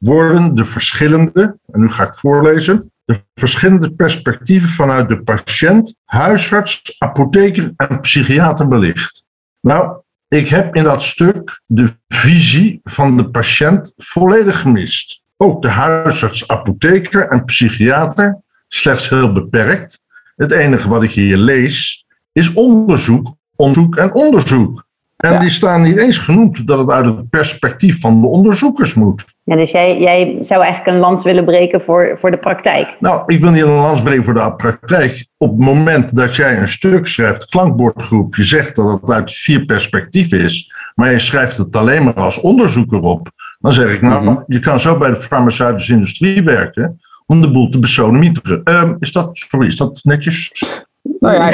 [0.02, 6.96] worden de verschillende, en nu ga ik voorlezen, de verschillende perspectieven vanuit de patiënt, huisarts,
[7.00, 9.26] apotheker en psychiater belicht.
[9.60, 15.22] Nou, ik heb in dat stuk de visie van de patiënt volledig gemist.
[15.38, 20.02] Ook de huisarts, apotheker en psychiater slechts heel beperkt.
[20.36, 24.86] Het enige wat ik hier lees is onderzoek, onderzoek en onderzoek.
[25.22, 29.26] En die staan niet eens genoemd dat het uit het perspectief van de onderzoekers moet.
[29.44, 32.96] Ja, dus jij, jij zou eigenlijk een lans willen breken voor, voor de praktijk.
[33.00, 35.26] Nou, ik wil niet een lans breken voor de praktijk.
[35.38, 39.66] Op het moment dat jij een stuk schrijft, klankbordgroep, je zegt dat het uit vier
[39.66, 43.28] perspectieven is, maar je schrijft het alleen maar als onderzoeker op,
[43.60, 44.40] dan zeg ik, nou, Mhm.
[44.48, 48.62] je kan zo bij de farmaceutische industrie werken om de boel te besodemieteren.
[48.64, 50.52] Ehm, is, dat, sorry, is dat netjes?
[51.20, 51.50] Nou ja,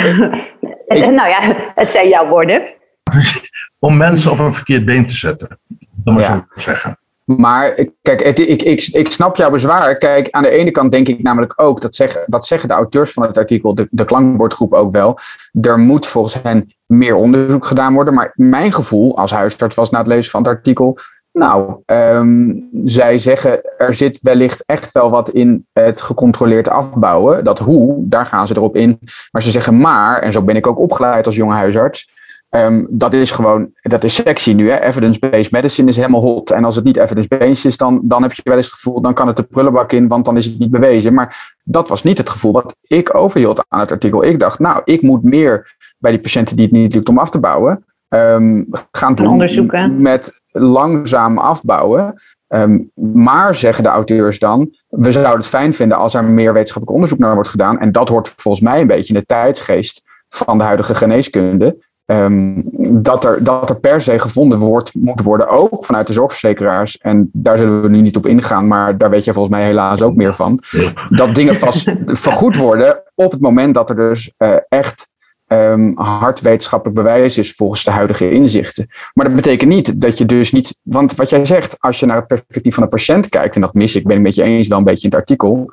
[0.85, 2.61] Ik- Nou ja, het zijn jouw woorden.
[3.79, 5.59] Om mensen op een verkeerd been te zetten.
[5.95, 6.35] Dat moet Ja.
[6.35, 6.97] ik zo zeggen.
[7.23, 9.97] Maar kijk, het, ik, ik, ik snap jouw bezwaar.
[9.97, 13.11] Kijk, aan de ene kant denk ik namelijk ook, dat zeggen, dat zeggen de auteurs
[13.13, 15.19] van het artikel, de, de klankbordgroep ook wel.
[15.61, 18.13] Er moet volgens hen meer onderzoek gedaan worden.
[18.13, 20.97] Maar mijn gevoel als huisarts was na het lezen van het artikel.
[21.31, 22.51] Nou, ehm,
[22.83, 27.43] zij zeggen er zit wellicht echt wel wat in het gecontroleerd afbouwen.
[27.43, 28.99] Dat hoe, daar gaan ze erop in.
[29.31, 32.09] Maar ze zeggen maar, en zo ben ik ook opgeleid als jonge huisarts.
[32.49, 34.69] Ehm, dat is gewoon, dat is sexy nu.
[34.69, 34.79] Hè?
[34.79, 36.51] Evidence-based medicine is helemaal hot.
[36.51, 39.13] En als het niet evidence-based is, dan, dan heb je wel eens het gevoel, dan
[39.13, 41.13] kan het de prullenbak in, want dan is het niet bewezen.
[41.13, 44.23] Maar dat was niet het gevoel wat ik overhield aan het artikel.
[44.23, 47.29] Ik dacht, nou, ik moet meer bij die patiënten die het niet lukt om af
[47.29, 50.01] te bouwen, ehm, gaan doen onderzoeken.
[50.01, 52.21] met langzaam afbouwen.
[52.47, 52.79] Ehm,
[53.13, 57.19] maar zeggen de auteurs dan, we zouden het fijn vinden als er meer wetenschappelijk onderzoek
[57.19, 57.79] naar wordt gedaan.
[57.79, 61.77] En dat hoort volgens mij een beetje in de tijdsgeest van de huidige geneeskunde.
[62.07, 62.61] Ehm,
[63.01, 66.97] dat, er, dat er per se gevonden wordt, moet worden, ook vanuit de zorgverzekeraars.
[66.97, 70.01] En daar zullen we nu niet op ingaan, maar daar weet je volgens mij helaas
[70.01, 70.63] ook meer van.
[71.09, 75.09] Dat dingen pas vergoed worden op het moment dat er dus eh, echt
[75.47, 78.87] ehm, hard wetenschappelijk bewijs is volgens de huidige inzichten.
[79.13, 80.77] Maar dat betekent niet dat je dus niet.
[80.83, 83.73] Want wat jij zegt, als je naar het perspectief van de patiënt kijkt, en dat
[83.73, 85.71] mis ik, ben ik met je eens wel een beetje in het artikel.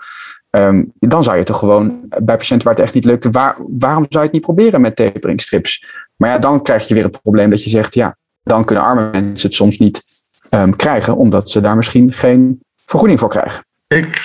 [0.55, 4.07] Ehm, dan zou je toch gewoon bij patiënten waar het echt niet lukt, waar, waarom
[4.09, 5.85] zou je het niet proberen met taperingstrips?
[6.17, 9.11] Maar ja, dan krijg je weer het probleem dat je zegt, ja, dan kunnen arme
[9.11, 10.03] mensen het soms niet
[10.51, 13.64] ehm, krijgen, omdat ze daar misschien geen vergoeding voor krijgen.
[13.87, 14.21] Ik,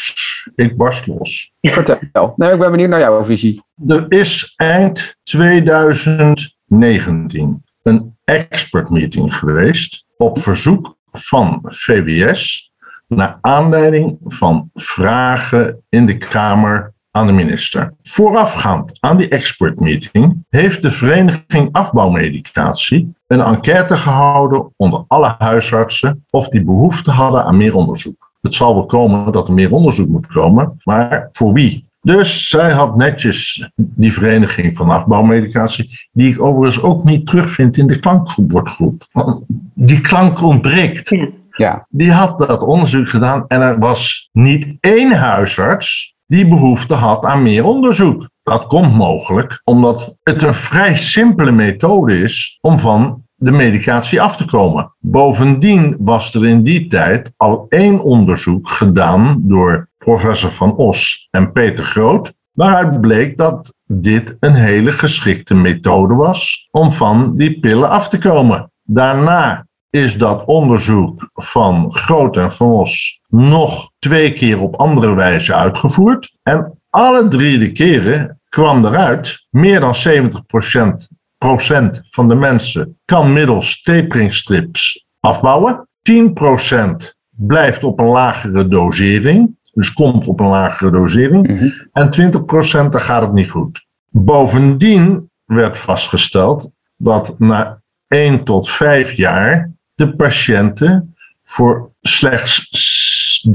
[0.56, 1.52] ik barst los.
[1.62, 2.34] Vertel.
[2.36, 3.64] Nee, ik ben benieuwd naar jouw visie.
[3.88, 12.69] Er is eind 2019 een expert meeting geweest op verzoek van VWS
[13.16, 17.94] naar aanleiding van vragen in de Kamer aan de minister.
[18.04, 26.26] Voorafgaand aan die expert meeting heeft de Vereniging Afbouwmedicatie een enquête gehouden onder alle huisartsen
[26.30, 28.32] of die behoefte hadden aan meer onderzoek.
[28.42, 31.88] Het zal wel komen dat er meer onderzoek moet komen, maar voor wie?
[32.02, 37.88] Dus zij had netjes die vereniging van afbouwmedicatie, die ik overigens ook niet terugvind in
[37.88, 39.08] de klankbordgroep.
[39.12, 39.44] Want
[39.74, 41.10] die klank ontbreekt.
[41.10, 41.28] Ja.
[41.60, 47.26] Ja, Die had dat onderzoek gedaan en er was niet één huisarts die behoefte had
[47.26, 48.30] aan meer onderzoek.
[48.44, 54.38] Dat komt mogelijk omdat het een vrij simpele methode is om van de medicatie af
[54.38, 54.94] te komen.
[55.00, 61.52] Bovendien was er in die tijd al één onderzoek gedaan door professor Van Os en
[61.52, 67.90] Peter Groot, waaruit bleek dat dit een hele geschikte methode was om van die pillen
[67.90, 68.72] af te komen.
[68.84, 75.54] Daarna is dat onderzoek van Groot en Van Os nog twee keer op andere wijze
[75.56, 76.38] uitgevoerd.
[76.44, 83.34] En alle drie de keren kwam eruit, meer dan 70% procent van de mensen kan
[83.34, 85.88] middels taperingstrips afbouwen.
[86.12, 91.48] 10% blijft op een lagere dosering, dus komt op een lagere dosering.
[91.48, 91.70] Mhm.
[91.92, 93.86] En 20% daar gaat het niet goed.
[94.10, 103.54] Bovendien werd vastgesteld dat na 1 tot 5 jaar de patiënten voor slechts 30%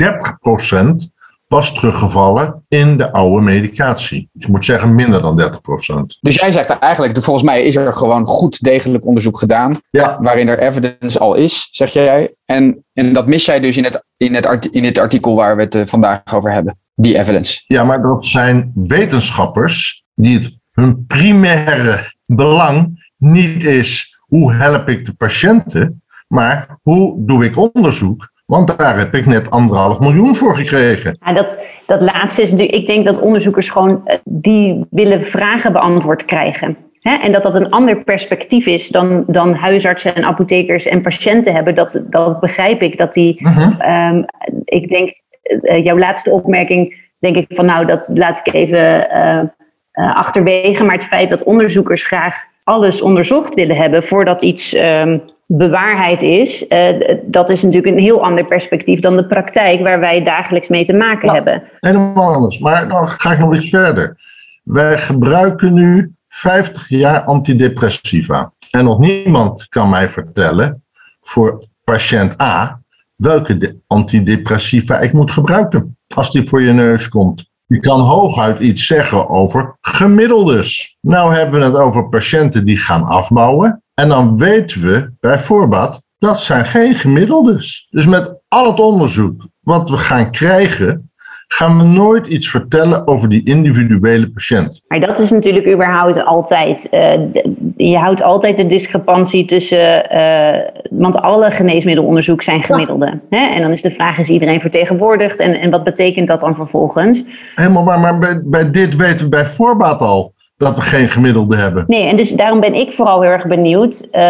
[1.48, 4.28] was teruggevallen in de oude medicatie.
[4.38, 5.44] Ik moet zeggen minder dan 30%.
[6.20, 10.48] Dus jij zegt eigenlijk, volgens mij is er gewoon goed degelijk onderzoek gedaan, Ja, waarin
[10.48, 12.34] er evidence al is, zeg jij.
[12.44, 15.56] En, en dat mis jij dus in het, in, het art, in het artikel waar
[15.56, 17.62] we het eh, vandaag over hebben, die evidence.
[17.66, 25.04] ja, maar dat zijn wetenschappers die het hun primaire belang niet is hoe help ik
[25.04, 28.32] de patiënten, maar hoe doe ik onderzoek?
[28.46, 31.16] Want daar heb ik net anderhalf miljoen voor gekregen.
[31.24, 35.72] Ja, dat, dat laatste is natuurlijk, ik denk dat onderzoekers gewoon, eh, die willen vragen
[35.72, 36.76] beantwoord krijgen.
[37.00, 41.74] En dat dat een ander perspectief is dan, dan huisartsen en apothekers en patiënten hebben.
[41.74, 42.98] Dat, dat begrijp ik.
[42.98, 43.80] Dat die, Mhm.
[43.80, 44.22] ehm,
[44.64, 50.16] ik denk, eh, jouw laatste opmerking, denk ik van nou, dat laat ik even eh,
[50.16, 50.84] achterwege.
[50.84, 56.66] Maar het feit dat onderzoekers graag alles onderzocht willen hebben voordat iets ehm, bewaarheid is,
[56.66, 60.84] eh, dat is natuurlijk een heel ander perspectief dan de praktijk waar wij dagelijks mee
[60.84, 61.34] te maken Ja.
[61.34, 61.62] hebben.
[61.80, 62.58] Helemaal anders.
[62.58, 64.16] Maar dan ga ik nog iets verder.
[64.62, 68.52] Wij gebruiken nu 50 jaar antidepressiva.
[68.70, 70.82] En nog niemand kan mij vertellen
[71.20, 72.80] voor patiënt A
[73.16, 77.50] welke de antidepressiva ik moet gebruiken als die voor je neus komt.
[77.66, 80.96] Je kan hooguit iets zeggen over gemiddeldes.
[81.00, 83.82] Nou hebben we het over patiënten die gaan afbouwen.
[83.94, 87.86] En dan weten we bij voorbaat dat zijn geen gemiddeldes.
[87.90, 91.12] Dus met al het onderzoek wat we gaan krijgen,
[91.54, 94.84] gaan we nooit iets vertellen over die individuele patiënt.
[94.88, 96.88] Maar dat is natuurlijk überhaupt altijd.
[96.90, 97.12] Uh,
[97.76, 100.16] je houdt altijd de discrepantie tussen.
[100.16, 100.56] Uh,
[100.90, 103.06] want alle geneesmiddelonderzoek zijn gemiddelde.
[103.06, 103.38] Ja.
[103.38, 103.54] Hè?
[103.54, 105.38] En dan is de vraag: is iedereen vertegenwoordigd?
[105.38, 107.24] En, en wat betekent dat dan vervolgens?
[107.54, 111.56] Helemaal waar, maar bij, bij dit weten we bij voorbaat al dat we geen gemiddelde
[111.56, 111.84] hebben.
[111.86, 114.08] Nee, en dus daarom ben ik vooral heel erg benieuwd.
[114.12, 114.20] Uh,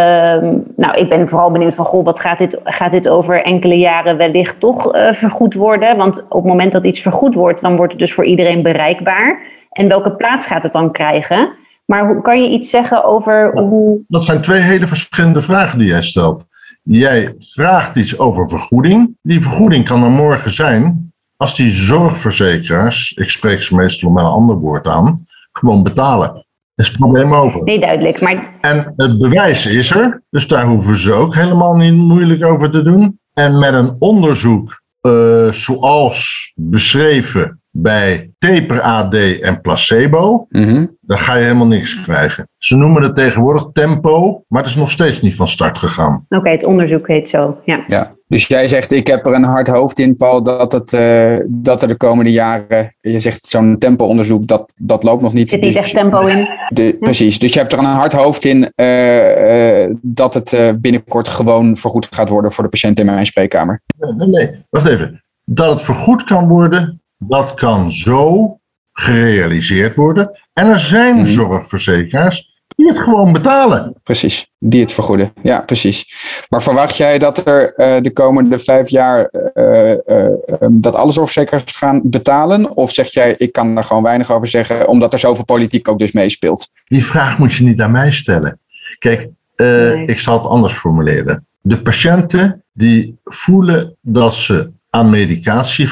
[0.77, 4.17] nou, ik ben vooral benieuwd van, goh, wat gaat dit, gaat dit over enkele jaren
[4.17, 5.97] wellicht toch uh, vergoed worden?
[5.97, 9.43] Want op het moment dat iets vergoed wordt, dan wordt het dus voor iedereen bereikbaar.
[9.71, 11.53] En welke plaats gaat het dan krijgen?
[11.85, 14.01] Maar hoe, kan je iets zeggen over hoe...
[14.09, 16.47] Dat zijn twee hele verschillende vragen die jij stelt.
[16.83, 19.17] Jij vraagt iets over vergoeding.
[19.23, 24.31] Die vergoeding kan er morgen zijn als die zorgverzekeraars, ik spreek ze meestal met een
[24.31, 25.27] ander woord aan,
[25.59, 26.33] gewoon betalen.
[26.75, 27.63] Dat is het probleem over.
[27.63, 28.21] Nee, duidelijk.
[28.21, 28.55] Maar...
[28.61, 32.83] En het bewijs is er, dus daar hoeven ze ook helemaal niet moeilijk over te
[32.83, 33.19] doen.
[33.33, 41.35] En met een onderzoek uh, zoals beschreven bij taper AD en placebo, mm dan ga
[41.35, 42.49] je helemaal niks krijgen.
[42.59, 46.25] Ze noemen het tegenwoordig tempo, maar het is nog steeds niet van start gegaan.
[46.29, 47.59] Oké, okay, het onderzoek heet zo.
[47.65, 47.85] Ja.
[47.87, 48.13] ja.
[48.27, 51.83] Dus jij zegt, ik heb er een hard hoofd in, Paul, dat, het, uh, dat
[51.83, 55.45] er de komende jaren, je zegt zo'n tempo-onderzoek, dat, dat loopt nog niet.
[55.45, 56.49] Er zit niet dus, echt tempo in.
[56.69, 61.29] De, precies, dus je hebt er een hard hoofd in uh, uh, dat het binnenkort
[61.29, 63.83] gewoon vergoed gaat worden voor de patiënt in mijn spreekkamer.
[64.17, 65.25] Nee, nee, wacht even.
[65.45, 68.59] Dat het vergoed kan worden, dat kan zo
[68.95, 70.41] gerealiseerd worden.
[70.53, 71.27] En er zijn mm.
[71.27, 73.95] zorgverzekeraars die het gewoon betalen.
[74.03, 75.33] Precies, die het vergoeden.
[75.43, 76.07] Ja, precies.
[76.49, 80.29] Maar verwacht jij dat er uh, de komende vijf jaar uh, uh,
[80.71, 82.77] dat alle zorgverzekeraars gaan betalen?
[82.77, 85.99] Of zeg jij, ik kan daar gewoon weinig over zeggen, omdat er zoveel politiek ook
[85.99, 86.71] dus meespeelt?
[86.85, 88.59] Die vraag moet je niet aan mij stellen.
[88.99, 90.07] Kijk, nee.
[90.07, 91.47] ik zal het anders formuleren.
[91.61, 95.89] De patiënten die voelen dat ze aan medicatie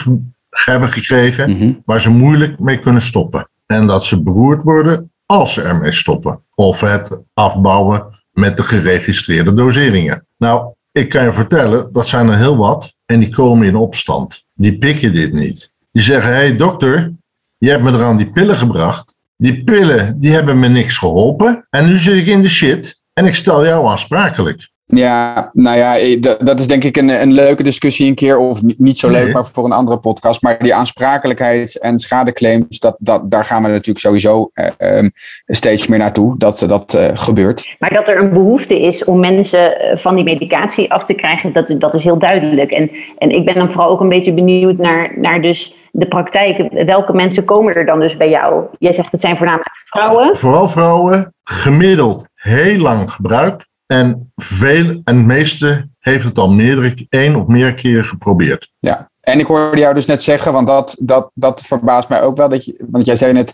[0.53, 1.83] hebben gekregen mm-hmm.
[1.85, 3.49] waar ze moeilijk mee kunnen stoppen.
[3.67, 6.41] En dat ze beroerd worden als ze ermee stoppen.
[6.55, 10.27] Of het afbouwen met de geregistreerde doseringen.
[10.38, 12.95] Nou, ik kan je vertellen, dat zijn er heel wat.
[13.07, 14.45] En die komen in opstand.
[14.55, 15.73] Die pikken dit niet.
[15.93, 17.12] Die zeggen, hé hey, dokter,
[17.59, 19.17] je hebt me er aan die pillen gebracht.
[19.37, 21.67] Die pillen, die hebben me niks geholpen.
[21.71, 23.01] En nu zit ik in de shit.
[23.12, 24.71] En ik stel jou aansprakelijk.
[24.96, 28.38] Ja, nou ja, dat is denk ik een, een leuke discussie een keer.
[28.38, 29.33] Of niet zo leuk, nee.
[29.33, 30.42] maar voor een andere podcast.
[30.42, 35.09] Maar die aansprakelijkheid en schadeclaims, dat, dat, daar gaan we natuurlijk sowieso uh,
[35.46, 36.38] steeds meer naartoe.
[36.38, 37.74] Dat dat uh, gebeurt.
[37.78, 41.74] Maar dat er een behoefte is om mensen van die medicatie af te krijgen, dat,
[41.78, 42.70] dat is heel duidelijk.
[42.70, 46.85] En, en ik ben dan vooral ook een beetje benieuwd naar, naar dus de praktijk.
[46.87, 48.64] Welke mensen komen er dan dus bij jou?
[48.78, 50.37] Jij zegt het zijn voornamelijk vrouwen.
[50.37, 53.70] Vooral vrouwen, gemiddeld heel lang gebruik.
[53.92, 58.70] En veel, en meeste heeft het al meerdere, één of meer keren geprobeerd.
[58.78, 62.37] Ja, en ik hoorde jou dus net zeggen, want dat, dat, dat verbaast mij ook
[62.37, 62.48] wel.
[62.48, 63.52] Dat je, want jij zei net,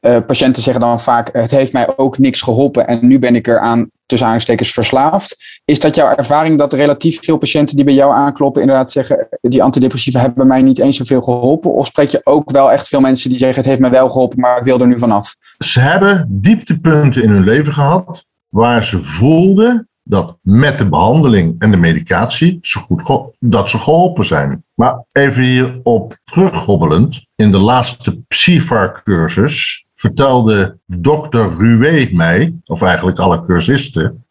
[0.00, 3.48] uh, patiënten zeggen dan vaak, het heeft mij ook niks geholpen en nu ben ik
[3.48, 5.60] er aan tussen aanstekens verslaafd.
[5.64, 9.62] Is dat jouw ervaring dat relatief veel patiënten die bij jou aankloppen inderdaad zeggen, die
[9.62, 11.72] antidepressiva hebben mij niet eens zoveel geholpen?
[11.72, 14.40] Of spreek je ook wel echt veel mensen die zeggen, het heeft mij wel geholpen,
[14.40, 15.34] maar ik wil er nu vanaf?
[15.58, 21.70] Ze hebben dieptepunten in hun leven gehad waar ze voelden dat met de behandeling en
[21.70, 24.64] de medicatie ze goed dat ze geholpen zijn.
[24.74, 33.44] Maar even hierop terughobbelend, in de laatste PSIFAR-cursus vertelde dokter Ruwe mij, of eigenlijk alle
[33.44, 34.26] cursisten,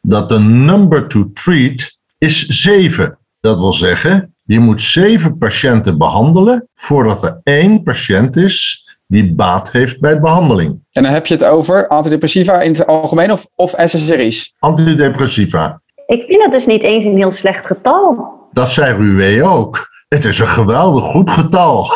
[0.00, 3.18] dat de number to treat is 7.
[3.40, 9.70] Dat wil zeggen, je moet zeven patiënten behandelen voordat er één patiënt is die baat
[9.70, 10.80] heeft bij de behandeling.
[10.92, 14.54] En dan heb je het over antidepressiva in het algemeen of, of SSRI's?
[14.58, 15.80] Antidepressiva.
[16.06, 18.28] Ik vind dat dus niet eens een heel slecht getal.
[18.52, 19.88] Dat zei Ruwe ook.
[20.08, 21.90] Het is een geweldig goed getal.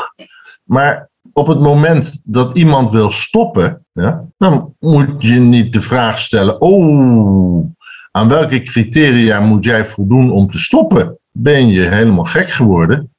[0.65, 6.19] Maar op het moment dat iemand wil stoppen, ja, dan moet je niet de vraag
[6.19, 7.67] stellen: Oh,
[8.11, 11.19] aan welke criteria moet jij voldoen om te stoppen?
[11.37, 13.11] Ben je helemaal gek geworden?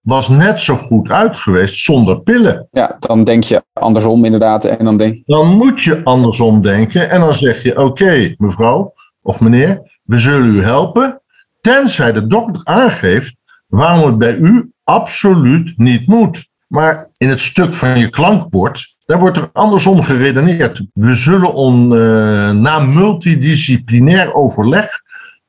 [0.00, 2.68] was net zo goed uit geweest zonder pillen.
[2.70, 4.64] Ja, dan denk je andersom inderdaad.
[4.64, 5.22] En dan, denk...
[5.26, 10.16] dan moet je andersom denken en dan zeg je: Oké, okay, mevrouw of meneer, we
[10.16, 11.20] zullen u helpen.
[11.60, 16.48] Tenzij de dokter aangeeft waarom het bij u absoluut niet moet.
[16.66, 20.82] Maar in het stuk van je klankbord Daar wordt er andersom geredeneerd.
[20.92, 24.88] We zullen on, uh, na multidisciplinair overleg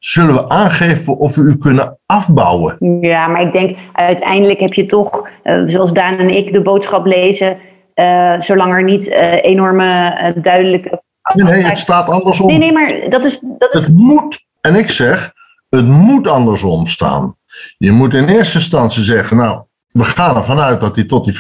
[0.06, 3.00] zullen we aangeven of we u kunnen afbouwen.
[3.02, 7.06] Ja, maar ik denk uiteindelijk heb je toch, uh, zoals Daan en ik de boodschap
[7.06, 7.58] lezen,
[7.96, 9.10] uh, zolang er niet
[9.42, 11.02] enorme duidelijke.
[11.34, 12.48] Nee, nee, het staat andersom.
[12.48, 13.40] Nee, nee, maar dat is.
[13.58, 13.80] Dat is...
[13.80, 15.34] Het moet, en ik zeg,
[15.70, 17.36] het moet andersom staan.
[17.78, 21.34] Je moet in eerste instantie zeggen, nou, we gaan ervan uit dat hij tot die
[21.34, 21.38] 85%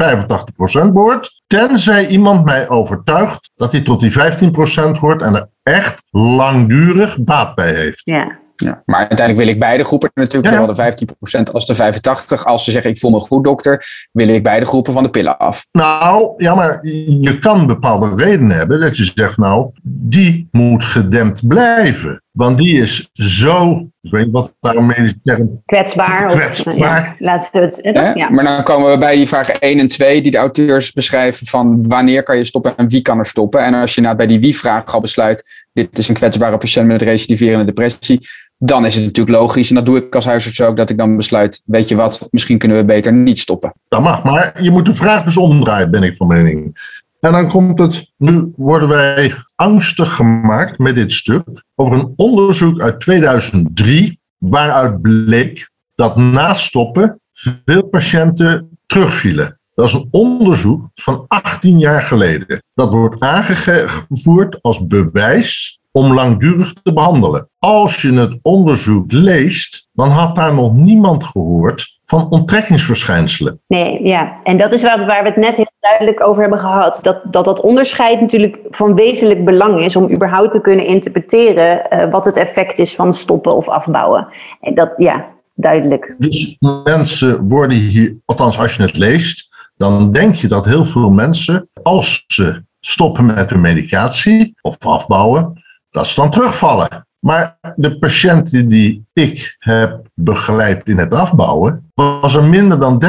[0.93, 1.41] behoort.
[1.47, 7.55] Tenzij iemand mij overtuigt dat hij tot die 15% hoort en er echt langdurig baat
[7.55, 8.01] bij heeft.
[8.03, 8.43] Ja.
[8.55, 10.59] Ja, maar uiteindelijk wil ik beide groepen natuurlijk, ja.
[10.59, 11.05] zowel de
[11.49, 11.93] 15% als de
[12.39, 12.43] 85%.
[12.43, 15.37] Als ze zeggen ik voel me goed dokter, wil ik beide groepen van de pillen
[15.37, 15.67] af.
[15.71, 16.79] Nou, ja, maar
[17.19, 22.23] je kan bepaalde redenen hebben dat je zegt nou, die moet gedempt blijven.
[22.31, 25.61] Want die is zo, ik weet niet wat daar een medische term...
[25.65, 26.27] Kwetsbaar.
[26.27, 26.73] Kwetsbaar.
[26.73, 27.79] Of, ja, laten we het...
[27.81, 28.13] Ja?
[28.15, 28.29] ja?
[28.29, 31.87] Maar dan komen we bij die vraag 1 en 2 die de auteurs beschrijven van
[31.87, 33.63] wanneer kan je stoppen en wie kan er stoppen.
[33.63, 37.01] En als je nou bij die wie-vraag al besluit, dit is een kwetsbare patiënt met
[37.01, 38.19] recidiverende depressie,
[38.57, 41.17] dan is het natuurlijk logisch, en dat doe ik als huisarts ook, dat ik dan
[41.17, 43.73] besluit, weet je wat, misschien kunnen we beter niet stoppen.
[43.87, 46.77] Dat mag, maar je moet de vraag dus omdraaien, ben ik van mening.
[47.19, 51.43] En dan komt het, nu worden wij angstig gemaakt met dit stuk
[51.75, 59.59] over een onderzoek uit 2003, waaruit bleek dat na stoppen veel patiënten terugvielen.
[59.75, 62.63] Dat is een onderzoek van 18 jaar geleden.
[62.73, 67.49] Dat wordt aangevoerd als bewijs om langdurig te behandelen.
[67.59, 73.59] Als je het onderzoek leest, dan had daar nog niemand gehoord van onttrekkingsverschijnselen.
[73.67, 74.39] Nee, ja.
[74.43, 76.99] En dat is waar, waar we het net heel duidelijk over hebben gehad.
[77.03, 82.11] Dat, dat dat onderscheid natuurlijk van wezenlijk belang is om überhaupt te kunnen interpreteren uh,
[82.11, 84.27] wat het effect is van stoppen of afbouwen.
[84.61, 86.15] En dat, ja, duidelijk.
[86.17, 91.09] Dus mensen worden hier, althans als je het leest, dan denk je dat heel veel
[91.09, 95.63] mensen, als ze stoppen met hun medicatie of afbouwen,
[95.95, 97.07] dat ze dan terugvallen.
[97.19, 103.03] Maar de patiënten die ik heb begeleid in het afbouwen, was er minder dan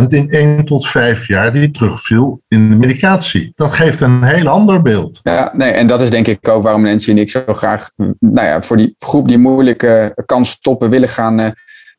[0.00, 3.52] 30% in 1 tot 5 jaar die terugviel in de medicatie.
[3.54, 5.20] Dat geeft een heel ander beeld.
[5.22, 8.46] Ja, nee, en dat is denk ik ook waarom Nancy en ik zo graag nou
[8.46, 11.40] ja, voor die groep die moeilijk uh, kan stoppen willen gaan.
[11.40, 11.50] Uh,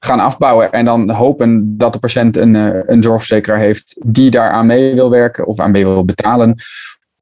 [0.03, 4.65] gaan afbouwen en dan hopen dat de patiënt een, uh, een zorgverzekeraar heeft die daaraan
[4.65, 6.55] mee wil werken of aan mee wil betalen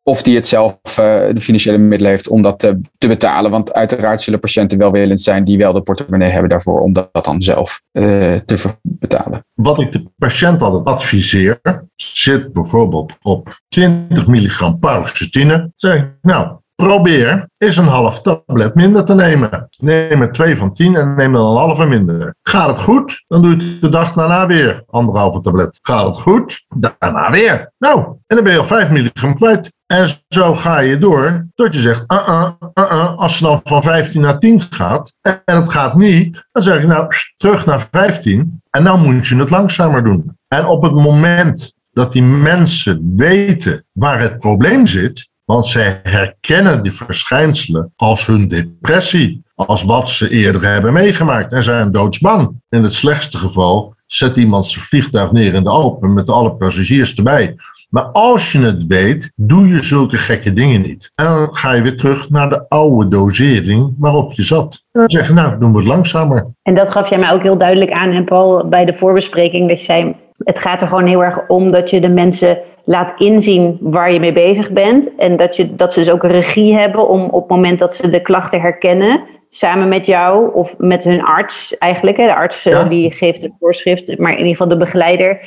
[0.03, 0.95] of die het zelf uh,
[1.33, 3.51] de financiële middelen heeft om dat te, betalen.
[3.51, 7.41] Want uiteraard zullen patiënten welwillend zijn die wel de portemonnee hebben daarvoor om dat, dan
[7.41, 9.45] zelf uh, te betalen.
[9.53, 11.59] Wat ik de patiënt altijd adviseer,
[11.95, 15.71] zit bijvoorbeeld op 20 milligram paroxetine.
[15.75, 19.69] Zeg nou, probeer eens een half tablet minder te nemen.
[19.77, 22.35] Neem er twee van tien en neem dan een halve minder.
[22.43, 25.79] Gaat het goed, dan doe je het de dag daarna weer anderhalve tablet.
[25.81, 27.73] Gaat het goed, daarna weer.
[27.77, 29.77] Nou, en dan ben je al 5 milligram kwijt.
[29.91, 33.81] En zo ga je door tot je zegt, uh -uh, uh als het dan van
[33.83, 38.61] 15 naar 10 gaat en het gaat niet, dan zeg ik nou terug naar 15
[38.69, 40.37] en dan moet je het langzamer doen.
[40.47, 46.83] En op het moment dat die mensen weten waar het probleem zit, want zij herkennen
[46.83, 52.61] die verschijnselen als hun depressie, als wat ze eerder hebben meegemaakt en zijn doodsbang.
[52.69, 57.15] In het slechtste geval zet iemand zijn vliegtuig neer in de Alpen met alle passagiers
[57.15, 57.55] erbij.
[57.89, 61.11] Maar als je het weet, doe je zulke gekke dingen niet.
[61.15, 64.83] En dan ga je weer terug naar de oude dosering waarop je zat.
[64.91, 66.47] En dan zeg je, nou, doen we het langzamer.
[66.63, 69.77] En dat gaf jij mij ook heel duidelijk aan, en Paul, bij de voorbespreking, dat
[69.77, 73.77] je zei, het gaat er gewoon heel erg om dat je de mensen laat inzien
[73.81, 75.15] waar je mee bezig bent.
[75.15, 77.95] En dat, je, dat ze dus ook een regie hebben om op het moment dat
[77.95, 82.17] ze de klachten herkennen, samen met jou of met hun arts eigenlijk.
[82.17, 82.83] Hè, de arts ja.
[82.83, 85.39] die geeft het voorschrift, maar in ieder geval de begeleider.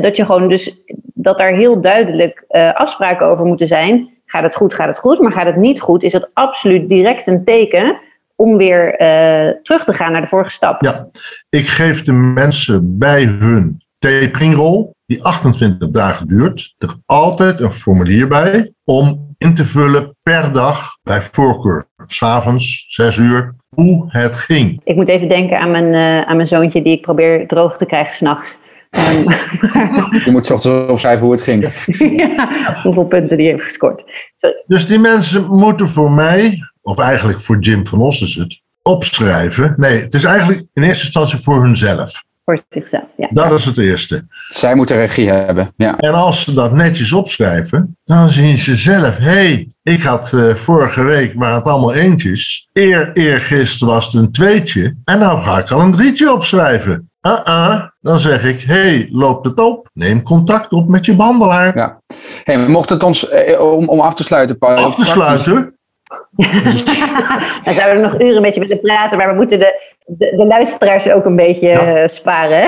[0.00, 0.76] Dat je gewoon dus
[1.14, 4.08] dat daar heel duidelijk uh, afspraken over moeten zijn.
[4.26, 5.20] Gaat het goed, gaat het goed.
[5.20, 8.00] Maar gaat het niet goed, is het absoluut direct een teken
[8.36, 10.82] om weer uh, terug te gaan naar de vorige stap.
[10.82, 11.08] Ja,
[11.48, 18.28] ik geef de mensen bij hun taperingrol, die 28 dagen duurt, er altijd een formulier
[18.28, 24.80] bij om in te vullen per dag, bij voorkeur, s'avonds, 6 uur, hoe het ging.
[24.84, 27.86] Ik moet even denken aan mijn, uh, aan mijn zoontje die ik probeer droog te
[27.86, 28.56] krijgen s'nachts.
[28.90, 29.30] Um,
[30.24, 31.62] Je moet ochtends opschrijven hoe het ging.
[32.26, 34.04] ja, hoeveel punten die heeft gescoord.
[34.36, 34.64] Sorry.
[34.66, 39.74] Dus die mensen moeten voor mij, of eigenlijk voor Jim van Os is het, opschrijven.
[39.76, 42.22] Nee, het is eigenlijk in eerste instantie voor hunzelf.
[42.48, 43.28] Voor zichzelf, ja.
[43.30, 44.26] Dat is het eerste.
[44.46, 45.96] Zij moeten regie hebben, ja.
[45.96, 50.54] En als ze dat netjes opschrijven, dan zien ze zelf, hé, hey, ik had uh,
[50.54, 52.68] vorige week, waren het allemaal eentjes.
[52.72, 54.96] Eer, eergisteren was het een tweetje.
[55.04, 57.10] En nou ga ik al een drietje opschrijven.
[57.22, 59.90] uh-uh, dan zeg ik, hey, loopt het op?
[59.92, 61.76] Neem contact op met je behandelaar.
[61.76, 62.00] Ja.
[62.44, 64.76] Hey, mocht het ons, eh, om, om af te sluiten, Paul.
[64.76, 65.74] Af te praktisch- sluiten?
[67.64, 70.34] Dan zouden we er nog uren met je willen praten, maar we moeten de, de,
[70.36, 71.94] de luisteraars ook een beetje Ja.
[71.94, 72.58] eh, sparen.
[72.60, 72.66] hè?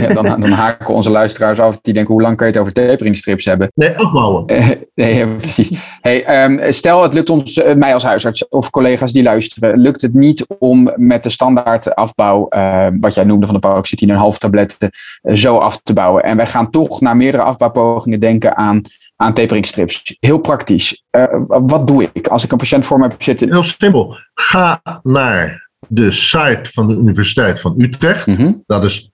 [0.00, 1.80] Ja, dan, dan haken onze luisteraars af.
[1.80, 3.70] Die denken, hoe lang kan je het over taperingstrips hebben?
[3.74, 4.46] Nee, afbouwen.
[4.46, 5.98] Eh, nee, ja, precies.
[6.00, 10.00] Hey, ehm, stel, het lukt ons, eh, mij als huisarts of collega's die luisteren, lukt
[10.02, 14.18] het niet om met de standaard afbouw, eh, wat jij noemde van de paroxetine, een
[14.18, 14.90] half tabletten,
[15.22, 16.22] eh, zo af te bouwen.
[16.22, 18.80] En wij gaan toch naar meerdere afbouwpogingen denken aan,
[19.16, 20.16] aan taperingstrips.
[20.20, 21.04] Heel praktisch.
[21.10, 23.50] Eh, wat doe ik als ik een patiënt voor me heb zitten?
[23.52, 24.16] Heel simpel.
[24.34, 25.61] Ga naar
[25.94, 28.26] de site van de Universiteit van Utrecht.
[28.26, 28.52] Mhm.
[28.66, 29.10] Dat is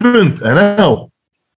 [0.00, 1.10] www.taperingstrip.nl.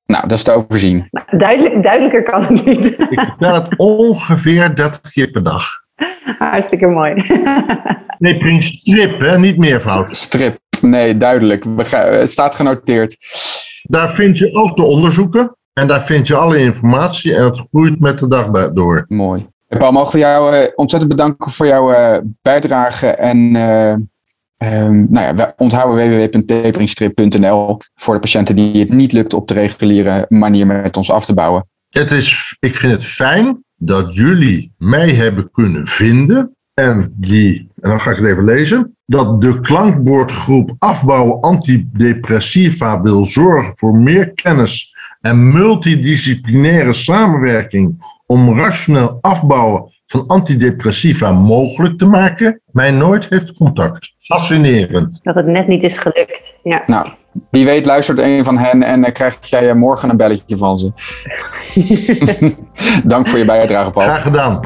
[0.05, 1.09] Nou, dat is te overzien.
[1.37, 2.85] Duidelijk, duidelijker kan het niet.
[2.99, 5.65] Ik vertel het ongeveer 30 keer per dag.
[6.37, 7.13] Hartstikke mooi.
[8.19, 9.39] Taperingstrip, hè?
[9.39, 10.15] niet meervoud.
[10.17, 10.57] Strip.
[10.81, 11.63] Nee, duidelijk.
[11.63, 13.17] We gaan- Het staat genoteerd.
[13.83, 15.55] Daar vind je ook de onderzoeken.
[15.73, 17.35] En daar vind je alle informatie.
[17.35, 19.05] En het groeit met de dag bij- door.
[19.07, 19.47] Mooi.
[19.77, 23.07] Paul, mogen we jou eh, ontzettend bedanken voor jouw eh, bijdrage.
[23.07, 23.55] En
[24.57, 29.53] ehm, nou ja, we onthouden www.taperingstrip.nl voor de patiënten die het niet lukt op de
[29.53, 31.67] reguliere manier met ons af te bouwen.
[31.89, 36.55] Het is, ik vind het fijn dat jullie mij hebben kunnen vinden.
[36.73, 38.95] En die, en dan ga ik het even lezen.
[39.05, 48.03] Dat de klankbordgroep afbouwen antidepressiva wil zorgen voor meer kennis en multidisciplinaire samenwerking
[48.33, 54.13] om rationeel afbouwen van antidepressiva mogelijk te maken, mij nooit heeft contact.
[54.17, 55.19] Fascinerend.
[55.23, 56.53] Dat het net niet is gelukt.
[56.63, 56.83] Ja.
[56.85, 57.07] Nou,
[57.51, 60.77] wie weet luistert een van hen en uh, krijg jij uh, morgen een belletje van
[60.77, 60.91] ze.
[63.13, 64.05] Dank voor je bijdrage, Paul.
[64.05, 64.59] Graag gedaan.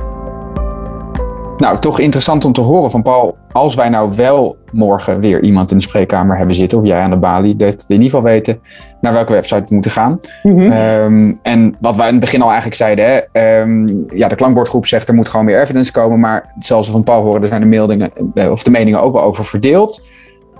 [1.57, 3.37] Nou, toch interessant om te horen van Paul.
[3.51, 7.09] Als wij nou wel morgen weer iemand in de spreekkamer hebben zitten, of jij aan
[7.09, 8.59] de balie, dat we in ieder geval weten
[9.01, 10.19] naar welke website we moeten gaan.
[10.43, 10.53] Mhm.
[10.53, 10.71] Mm -hmm.
[10.71, 14.85] um, en wat wij in het begin al eigenlijk zeiden, hè, um, ja, de klankbordgroep
[14.85, 17.61] zegt er moet gewoon meer evidence komen, maar zoals we van Paul horen, er zijn
[17.61, 18.11] de, meldingen,
[18.51, 20.07] of de meningen ook wel over verdeeld.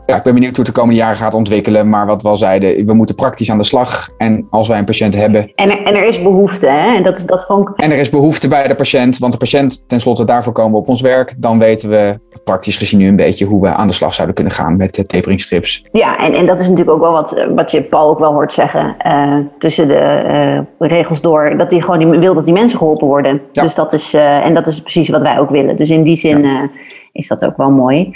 [0.07, 1.89] Ja, ik ben benieuwd hoe het de komende jaren gaat ontwikkelen.
[1.89, 4.09] Maar wat we al zeiden, we moeten praktisch aan de slag.
[4.17, 5.51] En als wij een patiënt hebben.
[5.55, 6.95] En er, en er is behoefte, hè?
[6.95, 9.17] En, dat, dat vond en er is behoefte bij de patiënt.
[9.17, 11.33] Want de patiënt, tenslotte, daarvoor komen we op ons werk.
[11.37, 14.53] Dan weten we praktisch gezien nu een beetje hoe we aan de slag zouden kunnen
[14.53, 15.83] gaan met de taperingstrips.
[15.91, 18.53] Ja, en, en dat is natuurlijk ook wel wat, wat je Paul ook wel hoort
[18.53, 18.95] zeggen.
[19.07, 21.57] Uh, tussen de uh, regels door.
[21.57, 23.41] Dat hij gewoon wil dat die mensen geholpen worden.
[23.51, 23.61] Ja.
[23.61, 25.75] Dus dat is, uh, en dat is precies wat wij ook willen.
[25.75, 26.69] Dus in die zin ja.
[27.17, 28.11] Is dat ook wel mooi.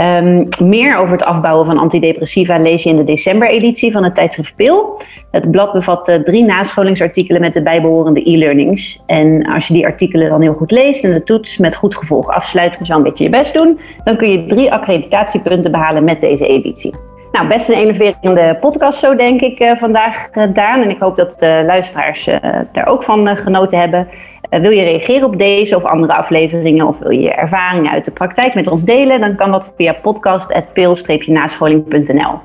[0.00, 4.56] Um, meer over het afbouwen van antidepressiva lees je in de december-editie van het tijdschrift
[4.56, 5.00] Pil.
[5.30, 9.02] Het blad bevat uh, drie nascholingsartikelen met de bijbehorende e-learnings.
[9.06, 12.28] En als je die artikelen dan heel goed leest en de toets met goed gevolg
[12.28, 16.46] afsluit, wel een beetje je best doen, dan kun je drie accreditatiepunten behalen met deze
[16.46, 16.94] editie.
[17.32, 20.82] Nou, best een enerverende podcast zo denk ik uh, vandaag gedaan.
[20.82, 22.36] En ik hoop dat de luisteraars uh,
[22.72, 24.08] daar ook van genoten hebben.
[24.50, 28.10] Uh, wil je reageren op deze of andere afleveringen of wil je ervaringen uit de
[28.10, 32.40] praktijk met ons delen, dan kan dat via podcast.pil-nascholing.nl.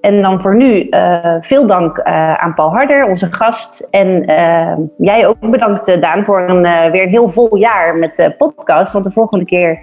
[0.01, 0.89] En dan voor nu
[1.41, 3.87] veel dank aan Paul Harder, onze gast.
[3.91, 4.23] En
[4.97, 8.93] jij ook bedankt, Daan, voor een weer een heel vol jaar met de podcast.
[8.93, 9.79] Want de volgende keer